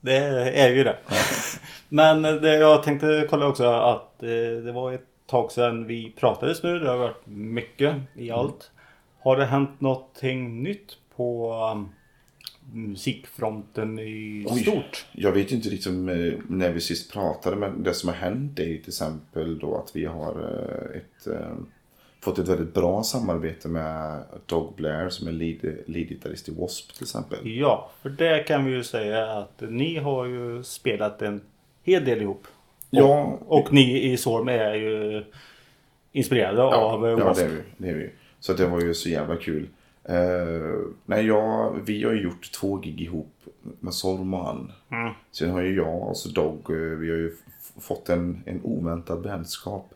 [0.00, 0.16] Det
[0.60, 0.96] är ju det.
[1.88, 6.62] Men det, jag tänkte kolla också att eh, det var ett tag sedan vi pratades
[6.62, 6.78] nu.
[6.78, 8.70] Det har varit mycket i allt.
[9.22, 11.88] Har det hänt någonting nytt på um,
[12.72, 14.60] musikfronten i Oj.
[14.62, 15.06] stort?
[15.12, 18.58] Jag vet inte riktigt om, eh, när vi sist pratade men det som har hänt
[18.58, 21.52] är ju till exempel då att vi har eh, ett, eh,
[22.20, 26.94] fått ett väldigt bra samarbete med Dog Blair som är lead- lead-gitarrist i W.A.S.P.
[26.94, 27.38] till exempel.
[27.42, 31.40] Ja, för det kan vi ju säga att ni har ju spelat en
[31.82, 32.46] hel del ihop.
[32.90, 35.24] Ja, Och ni i Sorm är ju
[36.12, 37.44] inspirerade av eh, ja, W.A.S.P.
[37.46, 37.62] det är vi.
[37.78, 38.10] Det är vi.
[38.40, 39.66] Så det var ju så jävla kul.
[40.04, 43.34] Eh, nej, jag, vi har ju gjort två gig ihop
[43.80, 44.72] med Sorm och han.
[44.90, 45.12] Mm.
[45.30, 47.36] Sen har ju jag och så Dog, eh, vi har ju
[47.80, 49.94] fått en, en oväntad vänskap.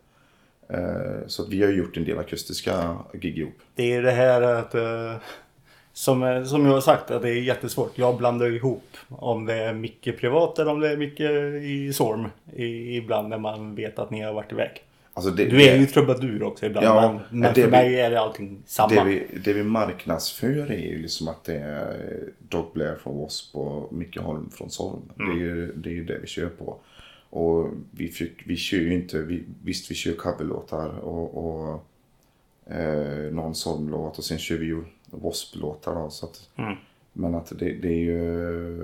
[0.69, 3.59] Eh, så att vi har ju gjort en del akustiska gig ihop.
[3.75, 5.17] Det är det här att eh,
[5.93, 7.99] som, som jag har sagt att det är jättesvårt.
[7.99, 11.31] Jag blandar ihop om det är mycket privat eller om det är mycket
[11.63, 12.27] i Sorm.
[12.53, 14.84] I, ibland när man vet att ni har varit iväg.
[15.17, 16.87] Alltså det, Du är ju trubadur också ibland.
[16.87, 18.89] Ja, men men det för vi- mig är det allting samma.
[18.95, 23.57] Det vi, det vi marknadsför är ju liksom att det är Dog Blair från Wasp
[23.57, 25.01] och Micke Holm från Sorm.
[25.17, 26.77] Det, är ju, det är ju det vi kör på.
[27.31, 31.85] Och vi, fick, vi kör ju inte, vi, visst vi kör coverlåtar och, och
[32.75, 36.11] eh, någon Sorm-låt och sen kör vi ju Wasp-låtar då.
[36.11, 36.75] Så att, Mm.
[37.13, 38.79] Men att det, det är ju,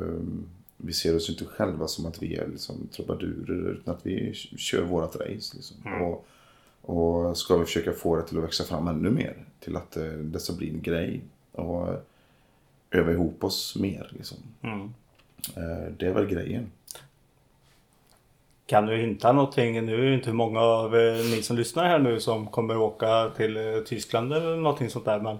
[0.85, 4.83] vi ser oss inte själva som att vi är liksom trubadurer utan att vi kör
[4.83, 5.57] vårat race.
[5.57, 5.77] Liksom.
[6.03, 6.27] Och,
[6.83, 9.37] och ska vi försöka få det till att växa fram ännu mer.
[9.61, 11.21] Till att eh, det ska bli en grej.
[11.53, 11.89] Och
[12.91, 14.11] öva ihop oss mer.
[14.13, 14.39] Liksom.
[14.63, 14.95] Mm.
[15.57, 16.71] Eh, det är väl grejen.
[18.67, 19.87] Kan du hinta någonting?
[19.87, 23.31] Nu är det inte många av eh, ni som lyssnar här nu som kommer åka
[23.37, 25.21] till eh, Tyskland eller någonting sånt där.
[25.21, 25.39] Men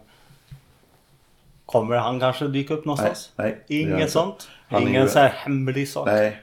[1.73, 3.33] kommer han kanske dyka upp någonstans?
[3.37, 4.49] Nej, nej, Inget sånt?
[4.69, 6.07] Han Ingen så här hemlig sak?
[6.07, 6.41] Nej,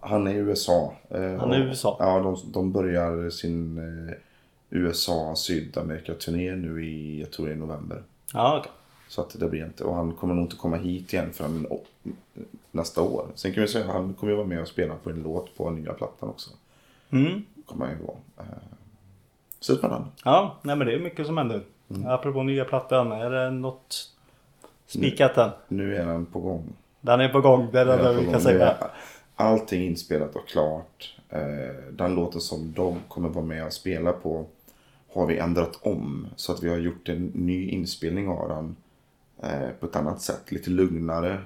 [0.00, 0.94] han är i USA.
[1.10, 1.96] Eh, Han är i USA?
[2.00, 4.14] Ja, de, de börjar sin eh,
[4.70, 8.02] USA-Sydamerika-turné nu i, jag tror är november.
[8.34, 8.72] Ja, okej.
[9.08, 11.66] Så att det blir inte, och han kommer nog inte komma hit igen förrän
[12.70, 13.26] nästa år.
[13.34, 15.56] Sen kan vi säga att han kommer ju vara med och spela på en låt
[15.56, 16.50] på nya plattan också.
[17.10, 17.44] Mm.
[17.66, 18.16] Kommer han ju vara.
[18.38, 18.44] Eh,
[19.60, 20.06] Så spännande.
[20.24, 21.62] Ja, nej men det är mycket som händer.
[21.90, 22.06] Mm.
[22.06, 24.10] Apropå nya plattan, är det något
[24.86, 25.50] spikat än?
[25.68, 26.72] Nu är han på gång.
[27.00, 28.40] Den är på gång, det är det Den är vi kan gång.
[28.42, 28.76] säga.
[29.36, 31.16] Allting inspelat och klart.
[31.28, 31.40] Eh,
[31.92, 34.46] Den låten som de kommer vara med och spela på
[35.14, 36.26] har vi ändrat om.
[36.36, 38.76] Så att vi har gjort en ny inspelning av den
[39.50, 40.52] eh, på ett annat sätt.
[40.52, 41.40] Lite lugnare.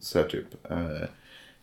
[0.00, 0.70] Så typ.
[0.70, 1.08] Eh,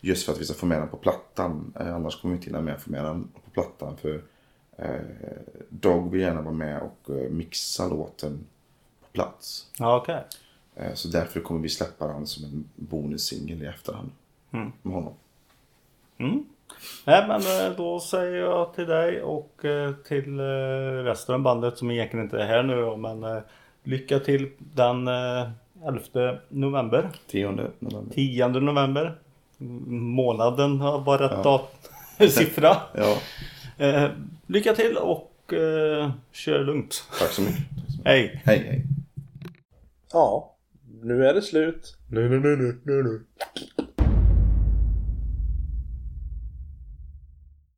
[0.04, 1.74] Just för att vi ska få med den på plattan.
[1.76, 3.97] Annars kommer vi inte hinna med att få med den på plattan.
[3.97, 4.22] För
[5.70, 8.39] Dog vill gärna vara med och mixa låten
[9.02, 9.68] på plats.
[9.80, 10.16] Ja, okej.
[10.16, 10.22] Eh,
[10.93, 14.11] Så därför kommer vi släppa den som en bonussingel i efterhand.
[14.51, 14.72] Mm.
[14.82, 15.13] Med honom.
[16.17, 16.45] Mm.
[17.05, 20.43] Nej men eh, då säger jag till dig och eh, till eh,
[21.03, 23.41] resten av bandet som egentligen inte är här nu men eh,
[23.84, 25.49] lycka till den eh,
[25.86, 27.09] 11 november.
[27.28, 28.13] 10 november.
[28.13, 29.15] 10 november.
[29.88, 31.43] Månaden har bara rätt Ja.
[32.17, 32.78] dat- siffra.
[32.93, 33.17] Ja,
[33.78, 34.09] Eh,
[34.47, 37.03] lycka till och eh, kör lugnt.
[37.19, 37.61] tack så mycket.
[38.05, 38.41] Hej!
[38.45, 38.84] Hej hej.
[40.13, 40.51] Ja,
[41.04, 41.97] nu är det slut.
[42.10, 43.22] Nu, nu, nu, nu, nu, nu.